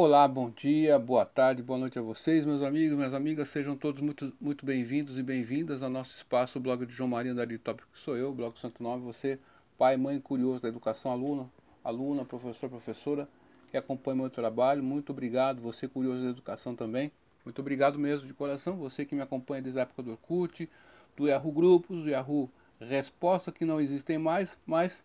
[0.00, 4.00] Olá, bom dia, boa tarde, boa noite a vocês, meus amigos, minhas amigas, sejam todos
[4.00, 7.88] muito, muito bem-vindos e bem-vindas ao nosso espaço, o blog de João Maria Dari Tópico,
[7.92, 9.40] que sou eu, blog Santo Nove, você,
[9.76, 11.50] pai, mãe, curioso da educação, aluna,
[11.82, 13.28] aluna, professor, professora,
[13.72, 17.10] que acompanha meu trabalho, muito obrigado, você curioso da educação também,
[17.44, 20.70] muito obrigado mesmo de coração, você que me acompanha desde a época do Orkut,
[21.16, 22.48] do Yahoo Grupos, do Yahoo
[22.80, 25.02] Resposta, que não existem mais, mas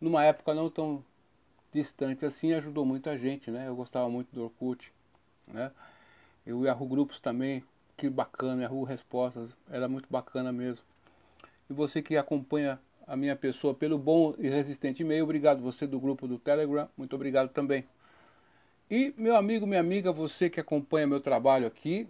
[0.00, 1.04] numa época não tão
[1.72, 3.68] distante assim ajudou muita gente, né?
[3.68, 4.92] Eu gostava muito do Orkut,
[5.46, 5.70] né?
[6.46, 7.62] E o Yahoo Grupos também,
[7.96, 10.84] que bacana, Yahoo Respostas, era muito bacana mesmo.
[11.68, 16.00] E você que acompanha a minha pessoa pelo bom e resistente e-mail, obrigado você do
[16.00, 17.84] grupo do Telegram, muito obrigado também.
[18.90, 22.08] E meu amigo, minha amiga, você que acompanha meu trabalho aqui,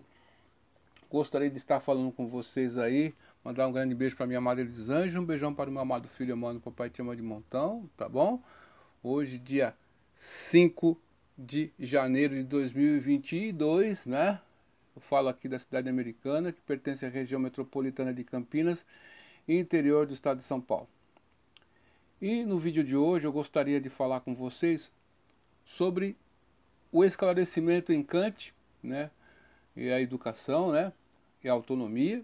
[1.11, 3.13] gostaria de estar falando com vocês aí,
[3.45, 6.37] mandar um grande beijo para minha dos Anjos, um beijão para o meu amado filho,
[6.37, 8.41] mano, papai te ama de montão, tá bom?
[9.03, 9.75] Hoje, dia
[10.15, 11.01] 5
[11.37, 14.39] de janeiro de 2022, né?
[14.95, 18.85] Eu falo aqui da cidade americana, que pertence à região metropolitana de Campinas
[19.49, 20.87] interior do estado de São Paulo.
[22.21, 24.93] E no vídeo de hoje eu gostaria de falar com vocês
[25.65, 26.15] sobre
[26.93, 28.52] o esclarecimento em Kant,
[28.83, 29.11] né?
[29.74, 30.93] E a educação, né?
[31.43, 32.23] E a autonomia.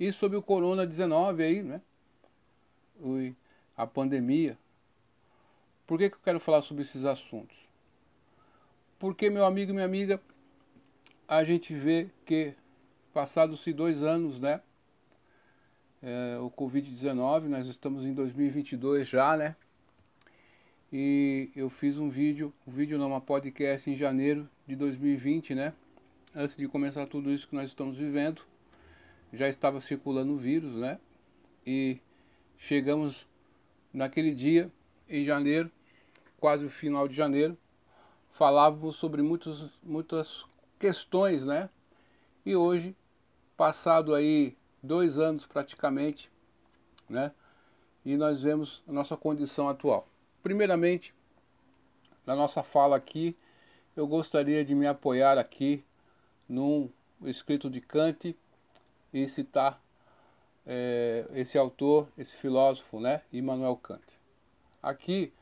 [0.00, 1.80] E sobre o Corona-19 aí, né?
[3.76, 4.58] a pandemia,
[5.86, 7.68] por que, que eu quero falar sobre esses assuntos?
[8.98, 10.20] Porque, meu amigo e minha amiga,
[11.28, 12.54] a gente vê que,
[13.12, 14.60] passados-se dois anos, né?
[16.02, 19.54] É, o Covid-19, nós estamos em 2022 já, né?
[20.92, 25.72] E eu fiz um vídeo, um vídeo numa podcast em janeiro de 2020, né?
[26.34, 28.42] Antes de começar tudo isso que nós estamos vivendo,
[29.32, 30.98] já estava circulando o vírus, né?
[31.66, 31.98] E
[32.58, 33.26] chegamos
[33.92, 34.70] naquele dia,
[35.08, 35.70] em janeiro,
[36.40, 37.56] quase o final de janeiro,
[38.32, 40.44] falávamos sobre muitos, muitas
[40.78, 41.70] questões, né?
[42.44, 42.94] E hoje,
[43.56, 46.30] passado aí dois anos praticamente,
[47.08, 47.32] né?
[48.04, 50.06] E nós vemos a nossa condição atual.
[50.42, 51.14] Primeiramente,
[52.24, 53.36] na nossa fala aqui,
[53.96, 55.84] eu gostaria de me apoiar aqui
[56.48, 56.88] num
[57.24, 58.36] escrito de Kant
[59.12, 59.80] e citar
[60.66, 63.22] é, esse autor, esse filósofo, né?
[63.32, 64.04] Immanuel Kant.
[64.82, 65.32] Aqui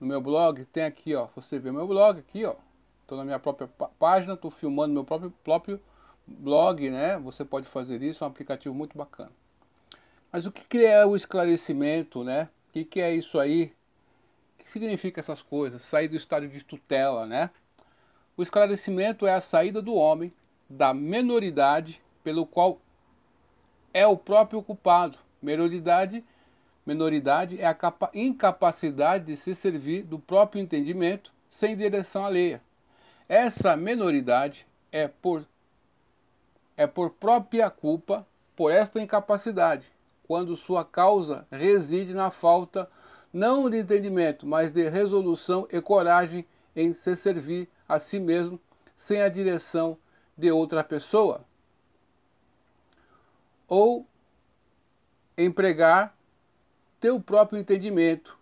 [0.00, 2.54] no meu blog, tem aqui, ó, você vê meu blog aqui, ó.
[3.02, 3.68] Estou na minha própria
[3.98, 5.80] página, estou filmando meu próprio, próprio
[6.26, 7.18] blog, né?
[7.18, 9.30] Você pode fazer isso, é um aplicativo muito bacana.
[10.32, 12.48] Mas o que é o esclarecimento, né?
[12.68, 13.74] O que, que é isso aí?
[14.54, 15.82] O que significa essas coisas?
[15.82, 17.50] Sair do estado de tutela, né?
[18.36, 20.32] O esclarecimento é a saída do homem
[20.68, 22.80] da menoridade pelo qual
[23.92, 25.18] é o próprio culpado.
[25.42, 26.24] Menoridade
[26.90, 27.76] Menoridade é a
[28.12, 32.60] incapacidade de se servir do próprio entendimento sem direção alheia.
[33.28, 35.46] Essa menoridade é por,
[36.76, 39.92] é por própria culpa por esta incapacidade,
[40.26, 42.90] quando sua causa reside na falta
[43.32, 48.58] não de entendimento, mas de resolução e coragem em se servir a si mesmo
[48.96, 49.96] sem a direção
[50.36, 51.44] de outra pessoa.
[53.68, 54.04] Ou
[55.38, 56.18] empregar
[57.00, 58.38] teu próprio entendimento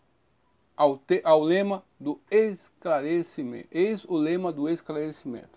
[0.77, 3.69] ao, te, ao lema do esclarecimento.
[3.71, 5.57] Eis o lema do esclarecimento.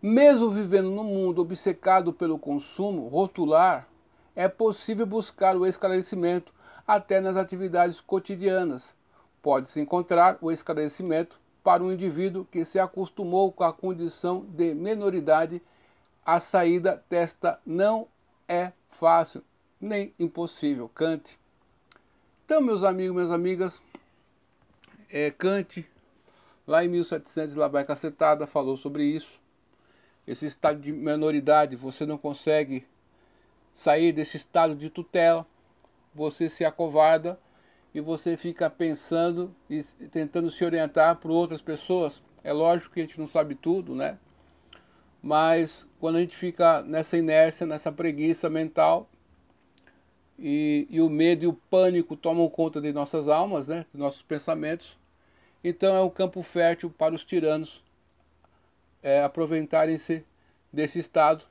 [0.00, 3.86] Mesmo vivendo num mundo obcecado pelo consumo, rotular,
[4.34, 6.52] é possível buscar o esclarecimento
[6.86, 8.94] até nas atividades cotidianas.
[9.42, 15.62] Pode-se encontrar o esclarecimento para um indivíduo que se acostumou com a condição de menoridade.
[16.24, 18.08] A saída desta não
[18.48, 19.42] é fácil
[19.80, 20.90] nem impossível.
[20.94, 21.38] Kant
[22.44, 23.82] então, meus amigos, minhas amigas,
[25.10, 25.88] é, Kant,
[26.66, 29.40] lá em 1700, lá vai cacetada, falou sobre isso.
[30.26, 32.86] Esse estado de menoridade, você não consegue
[33.72, 35.46] sair desse estado de tutela,
[36.14, 37.38] você se acovarda
[37.94, 42.22] e você fica pensando e tentando se orientar por outras pessoas.
[42.42, 44.18] É lógico que a gente não sabe tudo, né?
[45.22, 49.08] Mas quando a gente fica nessa inércia, nessa preguiça mental,
[50.38, 54.22] e, e o medo e o pânico tomam conta de nossas almas, né, de nossos
[54.22, 54.98] pensamentos.
[55.62, 57.82] Então é um campo fértil para os tiranos
[59.02, 60.24] é, aproveitarem-se
[60.72, 61.44] desse estado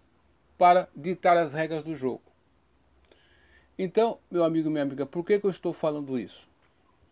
[0.57, 2.21] para ditar as regras do jogo.
[3.77, 6.47] Então, meu amigo e minha amiga, por que, que eu estou falando isso?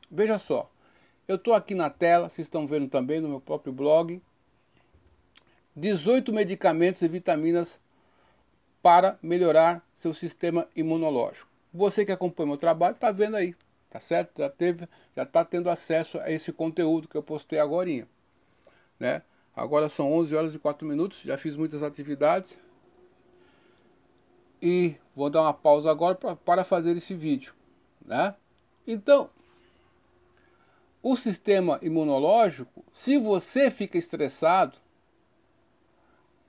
[0.09, 0.69] Veja só,
[1.27, 4.21] eu estou aqui na tela, vocês estão vendo também no meu próprio blog,
[5.75, 7.79] 18 medicamentos e vitaminas
[8.81, 11.50] para melhorar seu sistema imunológico.
[11.73, 13.55] Você que acompanha meu trabalho está vendo aí,
[13.89, 14.39] tá certo?
[14.39, 18.07] Já teve, já está tendo acesso a esse conteúdo que eu postei agora,
[18.99, 19.21] né?
[19.55, 22.59] Agora são 11 horas e 4 minutos, já fiz muitas atividades.
[24.61, 27.53] E vou dar uma pausa agora pra, para fazer esse vídeo,
[28.05, 28.35] né?
[28.85, 29.29] Então,
[31.01, 34.77] o sistema imunológico, se você fica estressado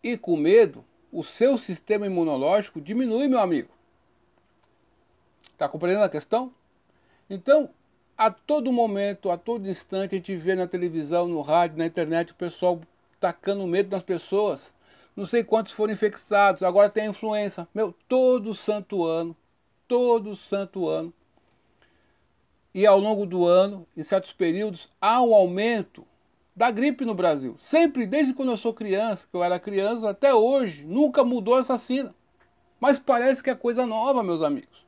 [0.02, 3.70] e com medo, o seu sistema imunológico diminui, meu amigo.
[5.62, 6.52] Está compreendendo a questão?
[7.30, 7.70] Então,
[8.18, 12.32] a todo momento, a todo instante, a gente vê na televisão, no rádio, na internet,
[12.32, 12.80] o pessoal
[13.20, 14.74] tacando medo nas pessoas.
[15.14, 17.68] Não sei quantos foram infectados, agora tem a influenza.
[17.72, 19.36] Meu, todo santo ano,
[19.86, 21.14] todo santo ano.
[22.74, 26.04] E ao longo do ano, em certos períodos, há um aumento
[26.56, 27.54] da gripe no Brasil.
[27.56, 31.78] Sempre, desde quando eu sou criança, que eu era criança, até hoje, nunca mudou essa
[31.78, 32.12] sina.
[32.80, 34.81] Mas parece que é coisa nova, meus amigos.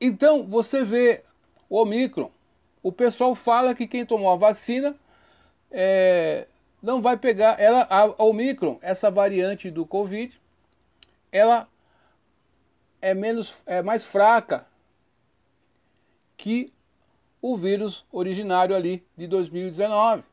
[0.00, 1.22] Então, você vê
[1.68, 2.30] o Omicron.
[2.82, 4.94] O pessoal fala que quem tomou a vacina
[5.70, 6.46] é,
[6.82, 7.60] não vai pegar.
[7.60, 10.40] Ela, a Omicron, essa variante do Covid,
[11.32, 11.68] ela
[13.00, 14.66] é, menos, é mais fraca
[16.36, 16.72] que
[17.42, 20.24] o vírus originário ali de 2019.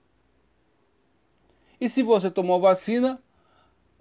[1.79, 3.19] E se você tomou vacina,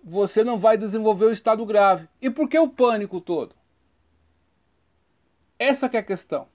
[0.02, 2.08] você não vai desenvolver o estado grave.
[2.20, 3.54] E por que o pânico todo?
[5.58, 6.48] Essa é a questão.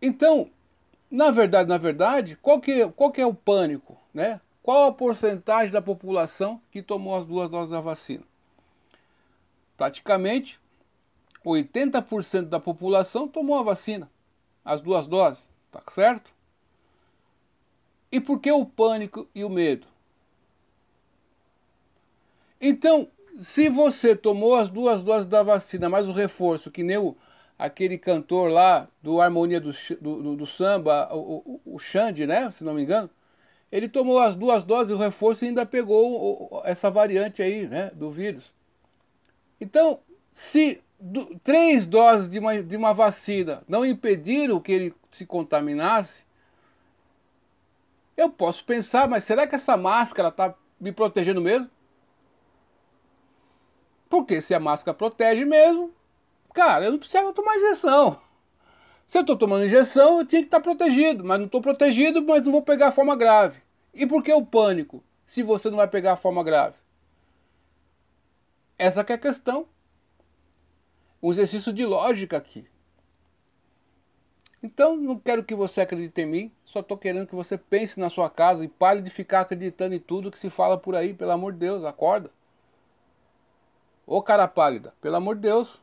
[0.00, 0.50] Então,
[1.10, 3.96] na verdade, na verdade, qual que, qual que é o pânico?
[4.12, 4.40] Né?
[4.62, 8.24] Qual a porcentagem da população que tomou as duas doses da vacina?
[9.76, 10.60] Praticamente
[11.44, 14.10] 80% da população tomou a vacina,
[14.64, 16.32] as duas doses, tá certo?
[18.10, 19.86] E por que o pânico e o medo?
[22.60, 23.08] Então,
[23.38, 27.16] se você tomou as duas doses da vacina, mais o reforço, que nem o,
[27.58, 32.64] aquele cantor lá do Harmonia do, do, do Samba, o, o, o Xande, né, se
[32.64, 33.08] não me engano,
[33.70, 38.10] ele tomou as duas doses, o reforço e ainda pegou essa variante aí, né, do
[38.10, 38.52] vírus.
[39.60, 40.00] Então,
[40.32, 46.24] se do, três doses de uma, de uma vacina não impediram que ele se contaminasse,
[48.16, 51.70] eu posso pensar, mas será que essa máscara está me protegendo mesmo?
[54.12, 55.90] Porque se a máscara protege mesmo,
[56.52, 58.20] cara, eu não precisava tomar injeção.
[59.08, 62.20] Se eu estou tomando injeção, eu tinha que estar tá protegido, mas não estou protegido,
[62.20, 63.62] mas não vou pegar a forma grave.
[63.94, 66.76] E por que o pânico, se você não vai pegar a forma grave?
[68.78, 69.66] Essa é a questão.
[71.22, 72.68] Um exercício de lógica aqui.
[74.62, 78.10] Então, não quero que você acredite em mim, só estou querendo que você pense na
[78.10, 81.30] sua casa e pare de ficar acreditando em tudo que se fala por aí, pelo
[81.30, 82.30] amor de Deus, acorda.
[84.06, 85.80] Ô cara pálida, pelo amor de Deus.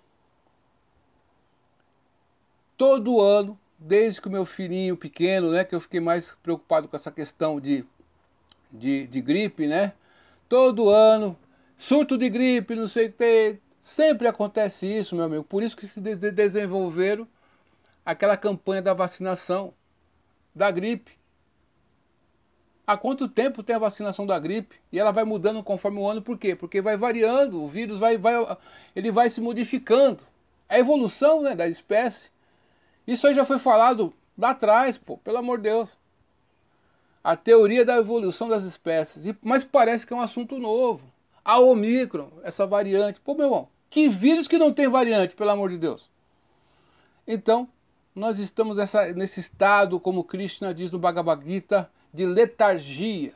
[2.77, 6.95] Todo ano, desde que o meu filhinho pequeno, né, que eu fiquei mais preocupado com
[6.95, 7.85] essa questão de,
[8.71, 9.93] de, de gripe, né?
[10.47, 11.37] Todo ano,
[11.77, 15.43] surto de gripe, não sei o que, sempre acontece isso, meu amigo.
[15.43, 17.27] Por isso que se desenvolveram
[18.05, 19.73] aquela campanha da vacinação
[20.53, 21.18] da gripe.
[22.89, 24.77] Há quanto tempo tem a vacinação da gripe?
[24.91, 26.55] E ela vai mudando conforme o ano, por quê?
[26.55, 28.33] Porque vai variando, o vírus vai, vai,
[28.95, 30.23] ele vai se modificando.
[30.67, 32.31] É a evolução né, da espécie.
[33.05, 35.87] Isso aí já foi falado lá atrás, pô, pelo amor de Deus.
[37.23, 39.35] A teoria da evolução das espécies.
[39.43, 41.03] Mas parece que é um assunto novo.
[41.45, 43.21] A Omicron, essa variante.
[43.21, 46.09] Pô, meu irmão, que vírus que não tem variante, pelo amor de Deus?
[47.27, 47.69] Então,
[48.15, 53.33] nós estamos nessa, nesse estado, como Krishna diz no Bhagavad Gita, de letargia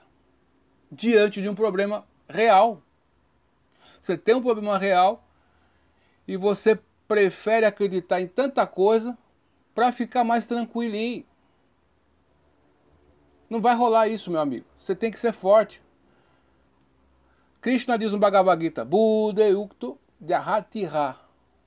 [0.92, 2.82] diante de um problema real.
[4.00, 5.24] Você tem um problema real
[6.28, 9.18] e você prefere acreditar em tanta coisa
[9.74, 11.26] para ficar mais tranquilinho.
[13.50, 14.66] Não vai rolar isso, meu amigo.
[14.80, 15.82] Você tem que ser forte.
[17.62, 21.18] Krishna diz no Bhagavad Gita, Budeyukto Jahatira,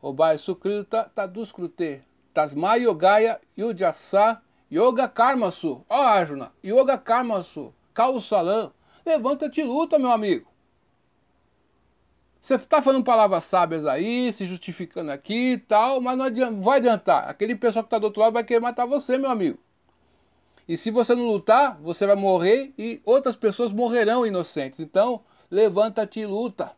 [0.02, 2.02] Obai Sukrita Taduskrute,
[2.34, 4.42] Tasmayogaya Yudjasa
[4.72, 5.84] Yoga Karmasu.
[5.88, 6.52] Ó, oh, Arjuna.
[6.64, 7.72] Yoga Karmasu.
[7.94, 8.72] Kausalam.
[9.04, 10.48] Levanta-te e luta, meu amigo.
[12.40, 16.78] Você está falando palavras sábias aí, se justificando aqui e tal, mas não adianta, vai
[16.78, 17.28] adiantar.
[17.28, 19.58] Aquele pessoal que está do outro lado vai querer matar você, meu amigo.
[20.68, 24.80] E se você não lutar, você vai morrer e outras pessoas morrerão inocentes.
[24.80, 26.70] Então, levanta-te e luta.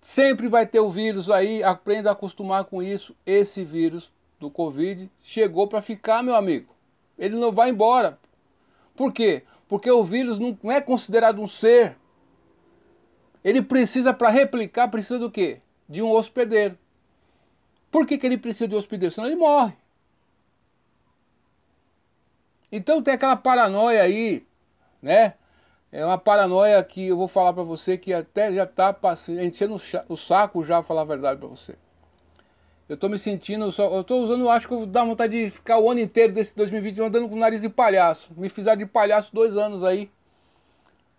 [0.00, 3.14] Sempre vai ter o vírus aí, aprenda a acostumar com isso.
[3.24, 4.10] Esse vírus
[4.42, 6.74] do Covid chegou para ficar, meu amigo.
[7.16, 8.18] Ele não vai embora.
[8.94, 9.44] Por quê?
[9.68, 11.96] Porque o vírus não é considerado um ser.
[13.42, 15.60] Ele precisa, para replicar, precisa do quê?
[15.88, 16.76] De um hospedeiro.
[17.90, 19.14] Por que, que ele precisa de um hospedeiro?
[19.14, 19.74] Senão ele morre.
[22.70, 24.46] Então tem aquela paranoia aí,
[25.00, 25.34] né?
[25.90, 28.96] É uma paranoia que eu vou falar para você que até já tá
[29.28, 31.76] enchendo o saco já, falar a verdade para você.
[32.92, 35.78] Eu tô me sentindo, só, eu tô usando, acho que eu dar vontade de ficar
[35.78, 38.30] o ano inteiro desse 2020 andando com o nariz de palhaço.
[38.36, 40.10] Me fizeram de palhaço dois anos aí.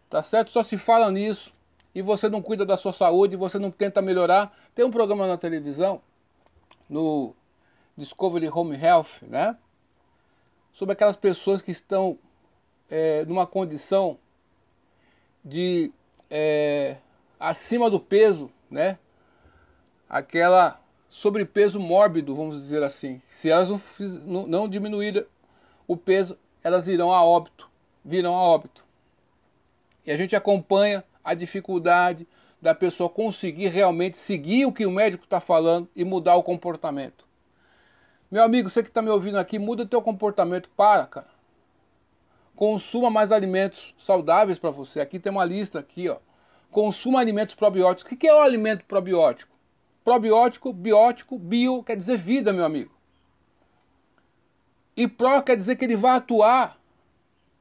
[0.08, 0.51] Tá certo?
[0.51, 1.51] Só se fala nisso.
[1.96, 4.56] E você não cuida da sua saúde, você não tenta melhorar.
[4.75, 6.00] Tem um programa na televisão,
[6.88, 7.34] no
[7.98, 9.58] Discovery Home Health, né?
[10.74, 12.20] Sobre aquelas pessoas que estão
[12.88, 14.20] é, numa condição
[15.44, 15.92] de
[16.30, 16.98] é,
[17.39, 19.00] acima do peso, né?
[20.08, 20.83] Aquela
[21.13, 23.22] sobrepeso mórbido, vamos dizer assim.
[23.27, 23.70] Se elas
[24.25, 25.24] não, não diminuírem
[25.88, 27.70] o peso, elas irão a óbito,
[28.03, 28.84] virão a óbito.
[30.03, 32.27] E a gente acompanha a dificuldade
[32.60, 37.27] da pessoa conseguir realmente seguir o que o médico está falando e mudar o comportamento.
[38.32, 41.27] Meu amigo, você que está me ouvindo aqui, muda teu comportamento, para, cara.
[42.55, 45.00] Consuma mais alimentos saudáveis para você.
[45.00, 46.17] Aqui tem uma lista aqui, ó.
[46.72, 48.12] Consuma alimentos probióticos.
[48.12, 49.52] O que é o alimento probiótico?
[50.03, 52.91] Probiótico, biótico, bio quer dizer vida, meu amigo.
[54.95, 56.77] E pró quer dizer que ele vai atuar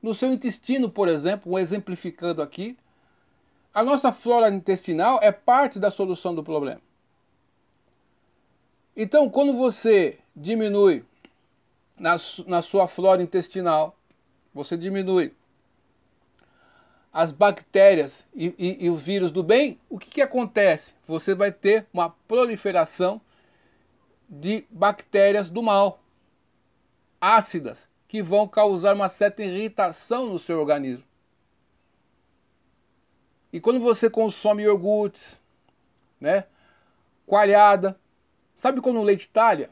[0.03, 2.77] no seu intestino, por exemplo, exemplificando aqui.
[3.73, 6.81] A nossa flora intestinal é parte da solução do problema.
[8.95, 11.05] Então, quando você diminui
[11.99, 13.97] na, na sua flora intestinal,
[14.53, 15.33] você diminui
[17.13, 20.95] as bactérias e, e, e os vírus do bem, o que, que acontece?
[21.07, 23.21] Você vai ter uma proliferação
[24.29, 26.01] de bactérias do mal,
[27.21, 31.05] ácidas, que vão causar uma certa irritação no seu organismo.
[33.53, 35.39] E quando você consome iogurtes,
[36.19, 36.47] né,
[37.27, 37.99] coalhada,
[38.57, 39.69] sabe quando o leite talha?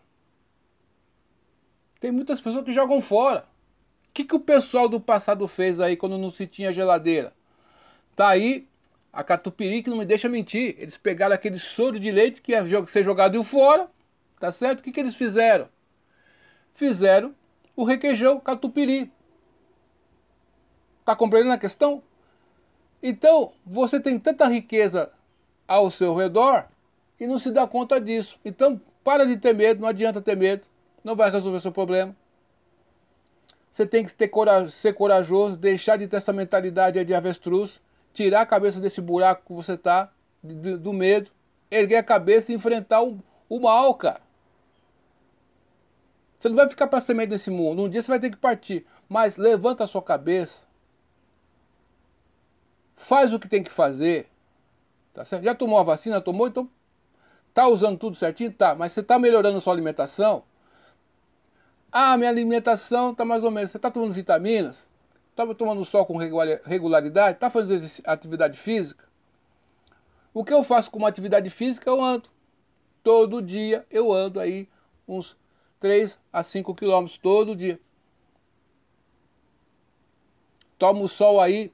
[1.99, 3.47] Tem muitas pessoas que jogam fora.
[4.11, 7.33] O que, que o pessoal do passado fez aí quando não se tinha geladeira?
[8.17, 8.67] Tá aí
[9.13, 10.75] a catupiry que não me deixa mentir.
[10.79, 13.89] Eles pegaram aquele soro de leite que ia ser jogado fora,
[14.41, 14.81] tá certo?
[14.81, 15.69] O que, que eles fizeram?
[16.75, 17.33] Fizeram
[17.77, 19.13] o requeijão catupiry.
[21.05, 22.03] Tá compreendendo a questão?
[23.01, 25.11] Então, você tem tanta riqueza
[25.69, 26.67] ao seu redor
[27.19, 28.41] e não se dá conta disso.
[28.45, 30.65] Então, para de ter medo, não adianta ter medo,
[31.05, 32.15] não vai resolver seu problema.
[33.71, 37.81] Você tem que ter coraj ser corajoso, deixar de ter essa mentalidade de avestruz,
[38.13, 40.11] tirar a cabeça desse buraco que você está,
[40.43, 41.31] do medo,
[41.71, 44.21] erguer a cabeça e enfrentar o, o mal, cara.
[46.39, 47.83] Você não vai ficar para semente nesse mundo.
[47.83, 48.87] Um dia você vai ter que partir.
[49.07, 50.67] Mas levanta a sua cabeça.
[52.97, 54.27] Faz o que tem que fazer.
[55.13, 55.45] Tá certo?
[55.45, 56.19] Já tomou a vacina?
[56.19, 56.49] Tomou?
[56.49, 56.69] Então
[57.53, 58.51] tá usando tudo certinho?
[58.51, 58.75] Tá.
[58.75, 60.43] Mas você tá melhorando a sua alimentação?
[61.93, 63.71] Ah, minha alimentação tá mais ou menos.
[63.71, 64.89] Você tá tomando vitaminas?
[65.35, 67.39] Tá tomando sol com regularidade?
[67.39, 69.09] Tá fazendo atividade física?
[70.33, 71.91] O que eu faço com uma atividade física?
[71.91, 72.29] Eu ando.
[73.03, 74.69] Todo dia eu ando aí
[75.09, 75.37] uns
[75.81, 77.81] 3 a 5 quilômetros todo dia.
[80.79, 81.73] Tomo sol aí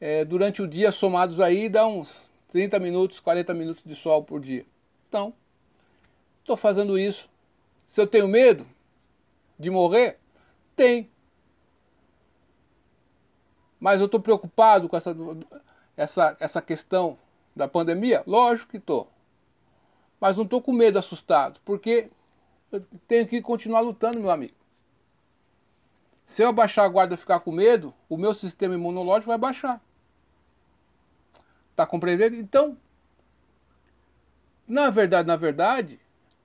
[0.00, 4.40] é, durante o dia somados aí dá uns 30 minutos, 40 minutos de sol por
[4.40, 4.66] dia.
[5.08, 5.32] Então,
[6.42, 7.28] estou fazendo isso
[7.86, 8.66] se eu tenho medo
[9.58, 10.18] de morrer,
[10.74, 11.10] tem.
[13.78, 15.16] Mas eu estou preocupado com essa,
[15.96, 17.18] essa, essa questão
[17.54, 18.22] da pandemia?
[18.26, 19.10] Lógico que estou.
[20.20, 22.10] Mas não estou com medo, assustado, porque
[22.72, 24.54] eu tenho que continuar lutando, meu amigo.
[26.24, 29.80] Se eu abaixar a guarda e ficar com medo, o meu sistema imunológico vai baixar.
[31.76, 32.34] Tá compreendendo?
[32.36, 32.76] Então,
[34.66, 36.00] na verdade, na verdade,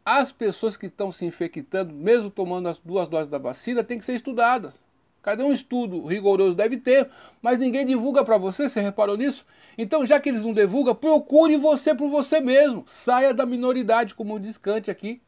[0.05, 4.05] as pessoas que estão se infectando, mesmo tomando as duas doses da vacina, têm que
[4.05, 4.83] ser estudadas.
[5.21, 6.55] Cadê um estudo rigoroso?
[6.55, 7.09] Deve ter,
[7.41, 9.45] mas ninguém divulga para você, você reparou nisso?
[9.77, 12.83] Então, já que eles não divulgam, procure você por você mesmo.
[12.87, 15.21] Saia da minoridade, como diz Kant aqui,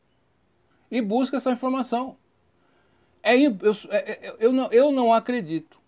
[0.89, 2.18] e busque essa informação.
[3.22, 3.56] É, eu,
[3.89, 5.80] é, é, eu, não, eu não acredito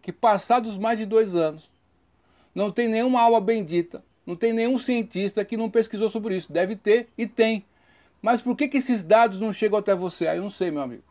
[0.00, 1.68] que passados mais de dois anos,
[2.54, 6.50] não tem nenhuma aula bendita, não tem nenhum cientista que não pesquisou sobre isso.
[6.50, 7.64] Deve ter e tem.
[8.26, 10.26] Mas por que, que esses dados não chegam até você?
[10.26, 11.04] Aí eu não sei, meu amigo.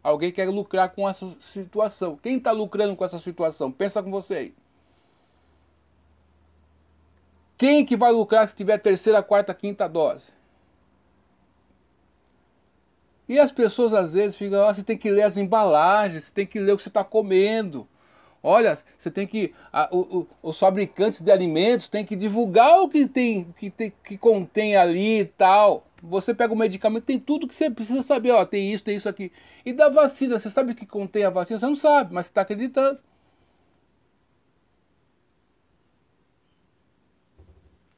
[0.00, 2.16] Alguém quer lucrar com essa situação.
[2.16, 3.72] Quem está lucrando com essa situação?
[3.72, 4.54] Pensa com você aí.
[7.58, 10.32] Quem que vai lucrar se tiver terceira, quarta, quinta dose?
[13.28, 16.46] E as pessoas às vezes ficam, ah, você tem que ler as embalagens, você tem
[16.46, 17.84] que ler o que você está comendo.
[18.40, 19.52] Olha, você tem que.
[19.72, 23.92] A, o, o, os fabricantes de alimentos têm que divulgar o que tem, que, tem,
[24.04, 25.84] que contém ali e tal.
[26.06, 29.08] Você pega o medicamento, tem tudo que você precisa saber, ó, tem isso, tem isso
[29.08, 29.32] aqui.
[29.64, 31.58] E da vacina, você sabe o que contém a vacina?
[31.58, 32.98] Você não sabe, mas você está acreditando.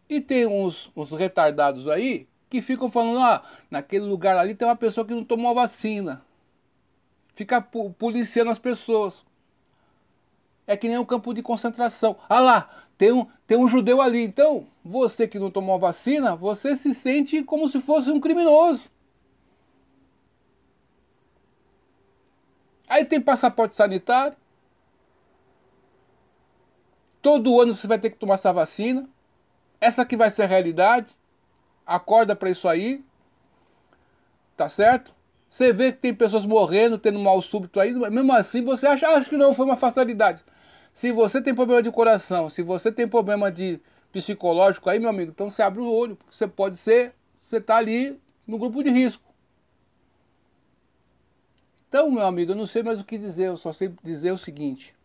[0.08, 4.76] E tem uns, uns retardados aí que ficam falando, ah, naquele lugar ali tem uma
[4.76, 6.24] pessoa que não tomou a vacina.
[7.34, 9.24] Fica policiando as pessoas.
[10.66, 12.16] É que nem um campo de concentração.
[12.28, 14.22] Ah lá, tem um, tem um judeu ali.
[14.22, 18.90] Então, você que não tomou a vacina, você se sente como se fosse um criminoso.
[22.88, 24.36] Aí tem passaporte sanitário.
[27.20, 29.08] Todo ano você vai ter que tomar essa vacina.
[29.80, 31.14] Essa aqui vai ser a realidade.
[31.84, 33.04] Acorda para isso aí.
[34.56, 35.14] Tá certo?
[35.48, 39.28] Você vê que tem pessoas morrendo, tendo mal súbito aí, mesmo assim você acha, acha
[39.28, 40.42] que não foi uma fatalidade.
[40.96, 43.78] Se você tem problema de coração, se você tem problema de
[44.10, 47.76] psicológico aí, meu amigo, então você abre o olho, porque você pode ser, você está
[47.76, 49.22] ali no grupo de risco.
[51.86, 54.38] Então, meu amigo, eu não sei mais o que dizer, eu só sei dizer o
[54.38, 54.96] seguinte.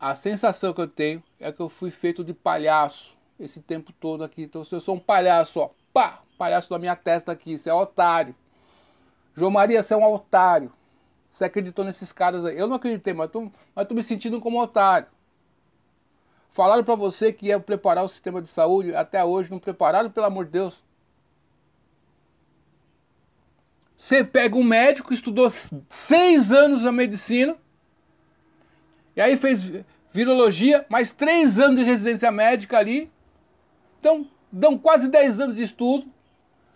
[0.00, 4.24] A sensação que eu tenho é que eu fui feito de palhaço esse tempo todo
[4.24, 4.44] aqui.
[4.44, 7.74] Então, se eu sou um palhaço, ó, pá, palhaço da minha testa aqui, você é
[7.74, 8.34] otário.
[9.34, 10.72] João Maria, você é um otário.
[11.38, 12.58] Você acreditou nesses caras aí.
[12.58, 15.06] Eu não acreditei, mas tô, mas tô me sentindo como otário.
[16.50, 20.26] Falaram para você que ia preparar o sistema de saúde, até hoje não prepararam, pelo
[20.26, 20.84] amor de Deus.
[23.96, 27.56] Você pega um médico, estudou seis anos a medicina,
[29.14, 29.62] e aí fez
[30.10, 33.12] virologia, mais três anos de residência médica ali.
[34.00, 36.04] Então, dão quase dez anos de estudo.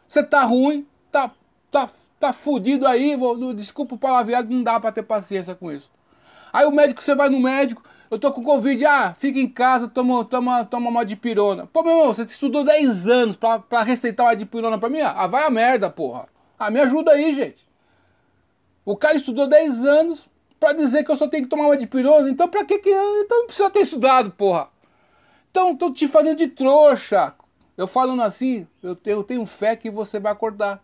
[0.06, 1.32] Você tá ruim, tá,
[1.68, 1.90] tá,
[2.22, 5.90] tá fudido aí, vou, desculpa o palavreado, não dá para ter paciência com isso.
[6.52, 9.88] Aí o médico, você vai no médico, eu tô com Covid, ah, fica em casa,
[9.88, 11.66] toma, toma, toma uma dipirona.
[11.66, 15.00] Pô, meu irmão, você estudou 10 anos pra, pra receitar uma dipirona pra mim?
[15.00, 16.28] Ah, vai a merda, porra.
[16.56, 17.66] Ah, me ajuda aí, gente.
[18.84, 20.28] O cara estudou 10 anos
[20.60, 22.90] pra dizer que eu só tenho que tomar uma dipirona, então pra que que.
[22.90, 24.68] Então não precisa ter estudado, porra.
[25.50, 27.34] Então, tô te fazendo de trouxa.
[27.76, 30.80] Eu falando assim, eu eu tenho fé que você vai acordar.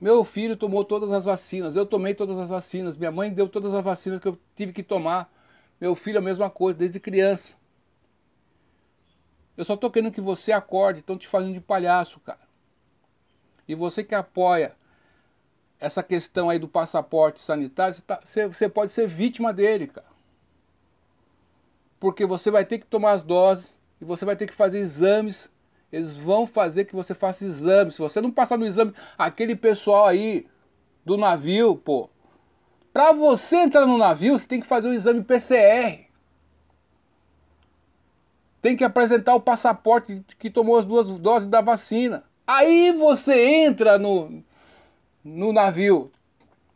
[0.00, 3.72] Meu filho tomou todas as vacinas, eu tomei todas as vacinas, minha mãe deu todas
[3.72, 5.32] as vacinas que eu tive que tomar.
[5.80, 7.56] Meu filho a mesma coisa, desde criança.
[9.56, 12.46] Eu só tô querendo que você acorde, estão te fazendo de palhaço, cara.
[13.66, 14.76] E você que apoia
[15.80, 20.06] essa questão aí do passaporte sanitário, você, tá, você, você pode ser vítima dele, cara.
[21.98, 25.50] Porque você vai ter que tomar as doses e você vai ter que fazer exames
[25.92, 27.92] eles vão fazer que você faça exame.
[27.92, 30.46] Se você não passar no exame, aquele pessoal aí
[31.04, 32.10] do navio, pô.
[32.92, 36.06] Para você entrar no navio, você tem que fazer o exame PCR.
[38.60, 42.24] Tem que apresentar o passaporte que tomou as duas doses da vacina.
[42.46, 44.42] Aí você entra no,
[45.22, 46.10] no navio.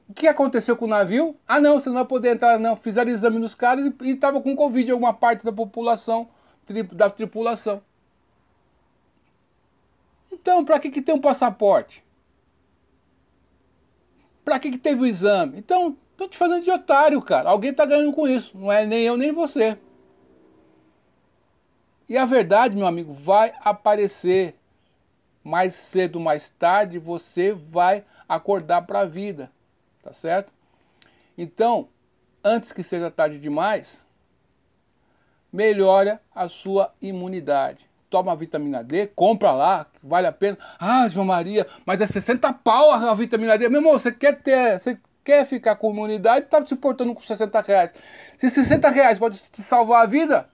[0.08, 1.36] O que aconteceu com o navio?
[1.46, 2.76] Ah não, você não vai poder entrar não.
[2.76, 6.28] Fizeram exame nos caras e estava com Covid alguma parte da população,
[6.92, 7.80] da tripulação.
[10.40, 12.02] Então, para que, que tem um passaporte?
[14.42, 15.58] Para que, que teve o exame?
[15.58, 17.50] Então, estão te fazendo de otário, cara.
[17.50, 18.56] Alguém está ganhando com isso.
[18.56, 19.76] Não é nem eu, nem você.
[22.08, 24.56] E a verdade, meu amigo, vai aparecer.
[25.42, 29.50] Mais cedo, mais tarde, você vai acordar para a vida.
[30.02, 30.52] Tá certo?
[31.36, 31.88] Então,
[32.42, 34.06] antes que seja tarde demais,
[35.52, 40.58] melhore a sua imunidade toma a vitamina D, compra lá, vale a pena.
[40.78, 43.68] Ah, João Maria, mas é 60 pau a vitamina D.
[43.68, 47.60] Meu irmão, você quer ter, você quer ficar com imunidade, tá se portando com 60
[47.60, 47.94] reais.
[48.36, 50.50] Se 60 reais pode te salvar a vida,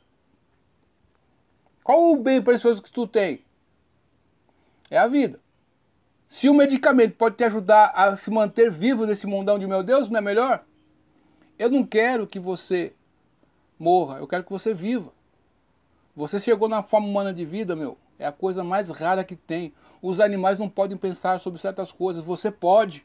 [1.83, 3.43] qual o bem precioso que tu tem?
[4.91, 5.41] É a vida.
[6.29, 10.11] Se o medicamento pode te ajudar a se manter vivo nesse mundão de meu Deus,
[10.11, 10.65] não é melhor?
[11.59, 12.93] Eu não quero que você
[13.79, 15.16] morra, eu quero que você viva.
[16.17, 17.99] Você chegou na forma humana de vida, meu.
[18.19, 19.75] É a coisa mais rara que tem.
[20.01, 22.25] Os animais não podem pensar sobre certas coisas.
[22.25, 23.05] Você pode.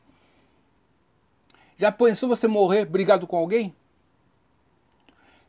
[1.78, 3.76] Já pensou você morrer brigado com alguém?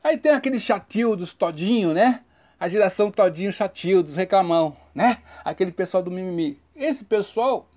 [0.03, 2.25] Aí tem aquele chatildos todinho, né?
[2.59, 5.23] A geração todinho chatildos, reclamão, né?
[5.45, 6.59] Aquele pessoal do mimimi.
[6.75, 7.69] Esse pessoal,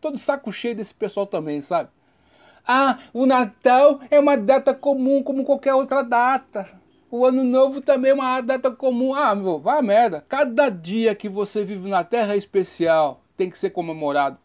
[0.00, 1.88] todo saco cheio desse pessoal também, sabe?
[2.66, 6.68] Ah, o Natal é uma data comum como qualquer outra data.
[7.16, 9.14] O ano novo também é uma data comum.
[9.14, 10.24] Ah, meu, vai a merda.
[10.28, 13.22] Cada dia que você vive na Terra é especial.
[13.36, 14.36] Tem que ser comemorado.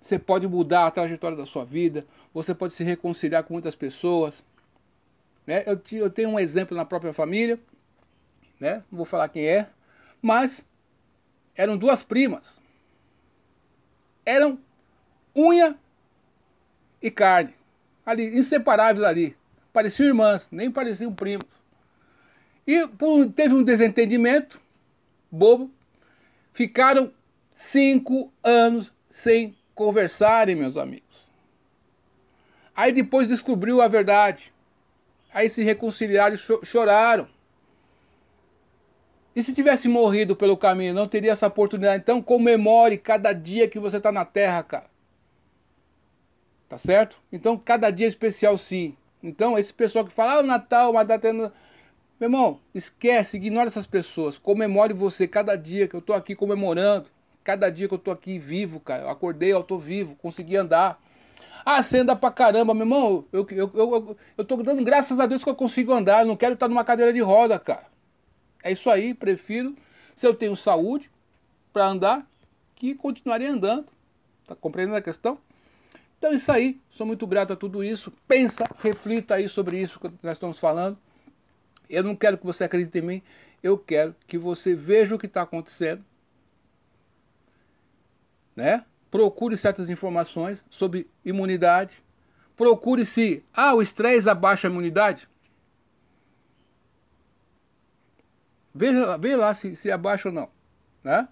[0.00, 2.06] Você pode mudar a trajetória da sua vida.
[2.32, 4.42] Você pode se reconciliar com muitas pessoas.
[5.46, 5.64] Né?
[5.66, 7.60] Eu, eu tenho um exemplo na própria família.
[8.58, 8.82] Né?
[8.90, 9.68] Não vou falar quem é.
[10.22, 10.64] Mas
[11.54, 12.58] eram duas primas.
[14.24, 14.58] Eram
[15.36, 15.76] unha
[17.02, 17.54] e carne.
[18.06, 19.41] Ali, inseparáveis ali.
[19.72, 21.62] Pareciam irmãs, nem pareciam primas.
[22.66, 22.86] E
[23.34, 24.60] teve um desentendimento
[25.30, 25.70] bobo.
[26.52, 27.12] Ficaram
[27.50, 31.26] cinco anos sem conversarem, meus amigos.
[32.76, 34.52] Aí depois descobriu a verdade.
[35.32, 37.26] Aí se reconciliaram e choraram.
[39.34, 42.02] E se tivesse morrido pelo caminho, não teria essa oportunidade.
[42.02, 44.90] Então comemore cada dia que você está na terra, cara.
[46.68, 47.18] Tá certo?
[47.32, 48.94] Então cada dia é especial sim.
[49.22, 51.32] Então esse pessoal que fala, ah, o Natal, uma data...
[51.32, 54.38] Meu irmão, esquece, ignora essas pessoas.
[54.38, 57.08] Comemore você cada dia que eu estou aqui comemorando.
[57.42, 59.02] Cada dia que eu estou aqui vivo, cara.
[59.02, 61.00] Eu acordei, eu estou vivo, consegui andar.
[61.64, 63.24] Ah, você anda pra caramba, meu irmão.
[63.32, 66.22] Eu, eu, eu, eu, eu tô dando graças a Deus que eu consigo andar.
[66.22, 67.86] Eu não quero estar numa cadeira de roda, cara.
[68.62, 69.74] É isso aí, prefiro,
[70.14, 71.10] se eu tenho saúde
[71.72, 72.24] para andar,
[72.76, 73.86] que continuarei andando.
[74.46, 75.38] Tá compreendendo a questão?
[76.22, 78.12] Então é isso aí, sou muito grato a tudo isso.
[78.28, 80.96] Pensa, reflita aí sobre isso que nós estamos falando.
[81.90, 83.22] Eu não quero que você acredite em mim,
[83.60, 86.04] eu quero que você veja o que está acontecendo.
[88.54, 88.84] Né?
[89.10, 92.00] Procure certas informações sobre imunidade.
[92.56, 95.28] Procure se, ah, o estresse abaixa a imunidade.
[98.72, 100.48] Veja, veja lá se, se abaixa ou não.
[101.02, 101.26] Né?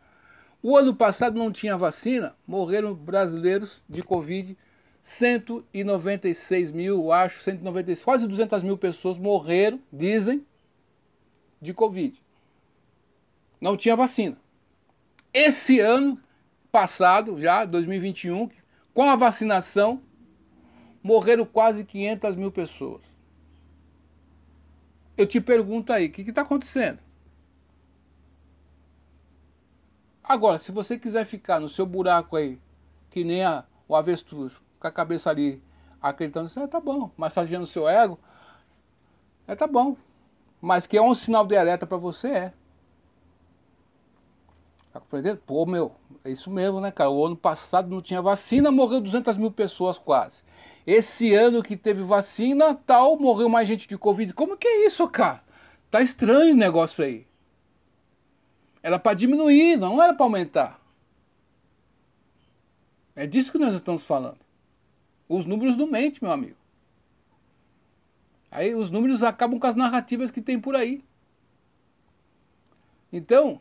[0.60, 4.58] O ano passado não tinha vacina, morreram brasileiros de Covid
[5.02, 10.44] 196 mil, acho, 196, quase 200 mil pessoas morreram, dizem,
[11.60, 12.22] de Covid.
[13.60, 14.36] Não tinha vacina.
[15.32, 16.20] Esse ano
[16.70, 18.50] passado, já 2021,
[18.92, 20.02] com a vacinação,
[21.02, 23.02] morreram quase 500 mil pessoas.
[25.16, 26.98] Eu te pergunto aí, o que está acontecendo?
[30.22, 32.58] Agora, se você quiser ficar no seu buraco aí,
[33.10, 35.62] que nem a, o avestruz, com a cabeça ali
[36.00, 38.18] acreditando assim, é, tá bom, massageando seu ego,
[39.46, 39.96] é, tá bom.
[40.60, 42.52] Mas que é um sinal de alerta para você, é.
[44.92, 45.40] Tá compreendendo?
[45.46, 47.10] Pô, meu, é isso mesmo, né, cara?
[47.10, 50.42] O ano passado não tinha vacina, morreu 200 mil pessoas quase.
[50.86, 54.34] Esse ano que teve vacina, tal, morreu mais gente de Covid.
[54.34, 55.42] Como que é isso, cara?
[55.90, 57.26] Tá estranho o negócio aí.
[58.82, 60.80] Era para diminuir, não era para aumentar.
[63.14, 64.39] É disso que nós estamos falando.
[65.30, 66.56] Os números não mentem, meu amigo.
[68.50, 71.04] Aí os números acabam com as narrativas que tem por aí.
[73.12, 73.60] Então,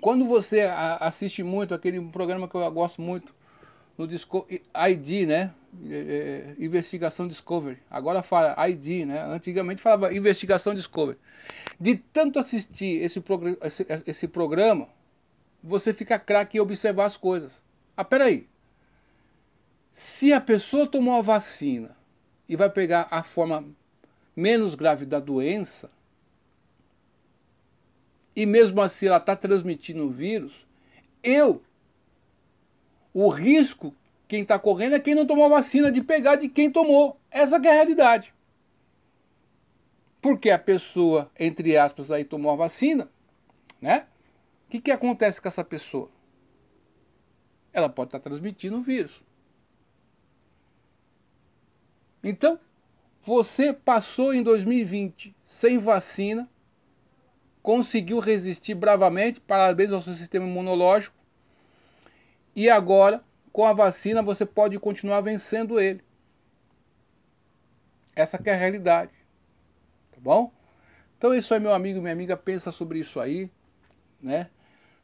[0.00, 0.62] quando você
[1.00, 3.34] assiste muito aquele programa que eu gosto muito,
[3.98, 5.52] no Disco ID, né?
[5.86, 7.76] É, é, investigação Discovery.
[7.90, 9.22] Agora fala ID, né?
[9.26, 11.18] Antigamente falava Investigação Discovery.
[11.78, 13.22] De tanto assistir esse,
[13.62, 14.88] esse, esse programa,
[15.62, 17.62] você fica craque em observar as coisas.
[17.94, 18.48] Ah, peraí.
[19.92, 21.96] Se a pessoa tomou a vacina
[22.48, 23.64] e vai pegar a forma
[24.34, 25.90] menos grave da doença,
[28.34, 30.66] e mesmo assim ela está transmitindo o vírus,
[31.22, 31.62] eu,
[33.12, 33.94] o risco
[34.30, 37.18] quem está correndo é quem não tomou a vacina de pegar de quem tomou.
[37.32, 38.32] Essa é a realidade.
[40.22, 43.10] Porque a pessoa, entre aspas, aí tomou a vacina,
[43.82, 44.06] né?
[44.66, 46.08] O que, que acontece com essa pessoa?
[47.72, 49.20] Ela pode estar tá transmitindo o vírus.
[52.22, 52.58] Então,
[53.22, 56.48] você passou em 2020 sem vacina,
[57.62, 61.16] conseguiu resistir bravamente, parabéns ao seu sistema imunológico,
[62.54, 66.02] e agora com a vacina você pode continuar vencendo ele.
[68.14, 69.12] Essa é a realidade.
[70.12, 70.52] Tá bom?
[71.16, 73.50] Então isso aí, meu amigo, minha amiga, pensa sobre isso aí,
[74.20, 74.50] né?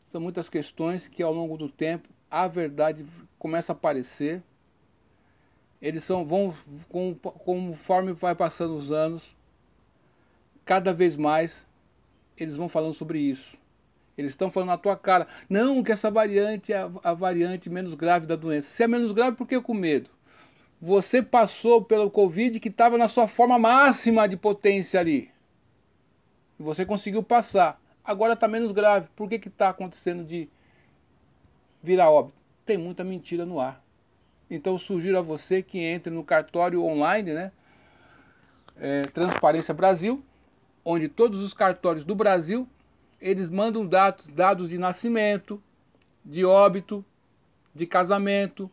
[0.04, 3.04] São muitas questões que ao longo do tempo a verdade
[3.38, 4.42] começa a aparecer.
[5.86, 6.52] Eles são, vão,
[6.88, 9.36] com, conforme vai passando os anos,
[10.64, 11.64] cada vez mais
[12.36, 13.56] eles vão falando sobre isso.
[14.18, 15.28] Eles estão falando na tua cara.
[15.48, 18.68] Não, que essa variante é a, a variante menos grave da doença.
[18.68, 20.10] Se é menos grave, por que com medo?
[20.80, 25.30] Você passou pelo Covid que estava na sua forma máxima de potência ali.
[26.58, 27.80] E você conseguiu passar.
[28.04, 29.08] Agora está menos grave.
[29.14, 30.48] Por que está acontecendo de
[31.80, 32.42] virar óbito?
[32.64, 33.85] Tem muita mentira no ar.
[34.50, 37.52] Então sugiro a você que entre no cartório online, né?
[38.78, 40.22] É, Transparência Brasil,
[40.84, 42.68] onde todos os cartórios do Brasil
[43.20, 45.62] eles mandam dados, dados de nascimento,
[46.24, 47.04] de óbito,
[47.74, 48.70] de casamento,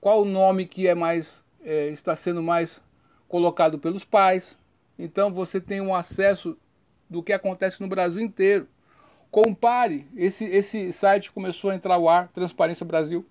[0.00, 2.82] qual o nome que é mais é, está sendo mais
[3.28, 4.56] colocado pelos pais.
[4.98, 6.56] Então você tem um acesso
[7.08, 8.68] do que acontece no Brasil inteiro.
[9.30, 13.26] Compare, esse, esse site começou a entrar ao ar, Transparência Brasil,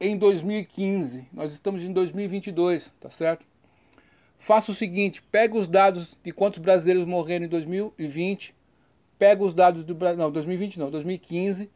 [0.00, 1.28] em 2015.
[1.32, 3.46] Nós estamos em 2022, tá certo?
[4.38, 8.54] Faça o seguinte, pega os dados de quantos brasileiros morreram em 2020,
[9.18, 11.70] pega os dados do não, 2020 não, 2015,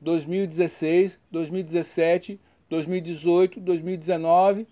[0.00, 4.66] 2016, 2017, 2018, 2019,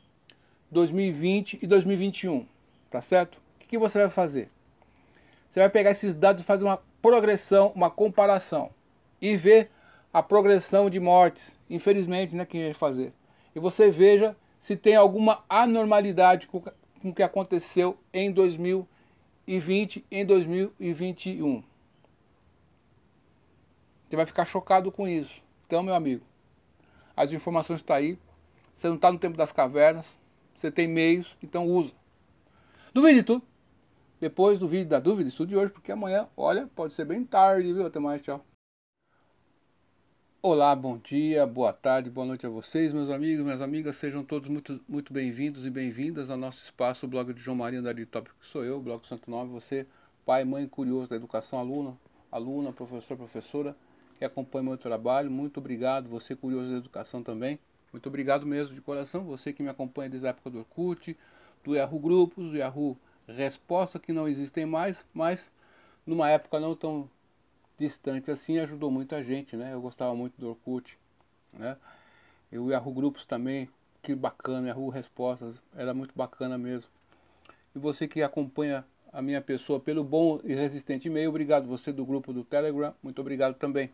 [0.70, 2.46] 2020 e 2021,
[2.90, 3.36] tá certo?
[3.36, 4.50] O que, que você vai fazer?
[5.48, 8.70] Você vai pegar esses dados e fazer uma progressão, uma comparação
[9.20, 9.70] e ver
[10.12, 13.12] a progressão de mortes, infelizmente, né, que vai fazer.
[13.54, 20.26] E você veja se tem alguma anormalidade com, com o que aconteceu em 2020 em
[20.26, 21.62] 2021.
[24.08, 25.42] Você vai ficar chocado com isso.
[25.66, 26.24] Então, meu amigo,
[27.16, 28.18] as informações estão tá aí.
[28.74, 30.18] Você não está no tempo das cavernas.
[30.56, 31.92] Você tem meios, então usa.
[32.92, 33.42] Duvide tudo.
[34.20, 37.86] Depois do vídeo da dúvida, estude hoje, porque amanhã, olha, pode ser bem tarde, viu?
[37.86, 38.44] Até mais, tchau.
[40.40, 44.48] Olá, bom dia, boa tarde, boa noite a vocês, meus amigos, minhas amigas, sejam todos
[44.48, 48.36] muito, muito bem-vindos e bem-vindas ao nosso espaço, o blog de João Maria Dari Tópico,
[48.40, 49.84] que sou eu, blog Santo Nome, você,
[50.24, 51.98] pai, mãe curioso da educação, aluna,
[52.30, 53.74] aluna, professor, professora,
[54.16, 57.58] que acompanha meu trabalho, muito obrigado, você curioso da educação também,
[57.92, 61.16] muito obrigado mesmo de coração, você que me acompanha desde a época do Orkut,
[61.64, 62.96] do Yahoo Grupos, do Yahoo
[63.26, 65.50] resposta que não existem mais, mas
[66.06, 67.10] numa época não tão
[67.78, 69.72] distante assim ajudou muita gente, né?
[69.72, 70.98] Eu gostava muito do Orkut,
[71.52, 71.76] né?
[72.50, 73.68] E o Yahoo Grupos também,
[74.02, 76.90] que bacana, Yahoo Respostas, era muito bacana mesmo.
[77.74, 82.04] E você que acompanha a minha pessoa pelo bom e resistente e-mail, obrigado você do
[82.04, 83.90] grupo do Telegram, muito obrigado também.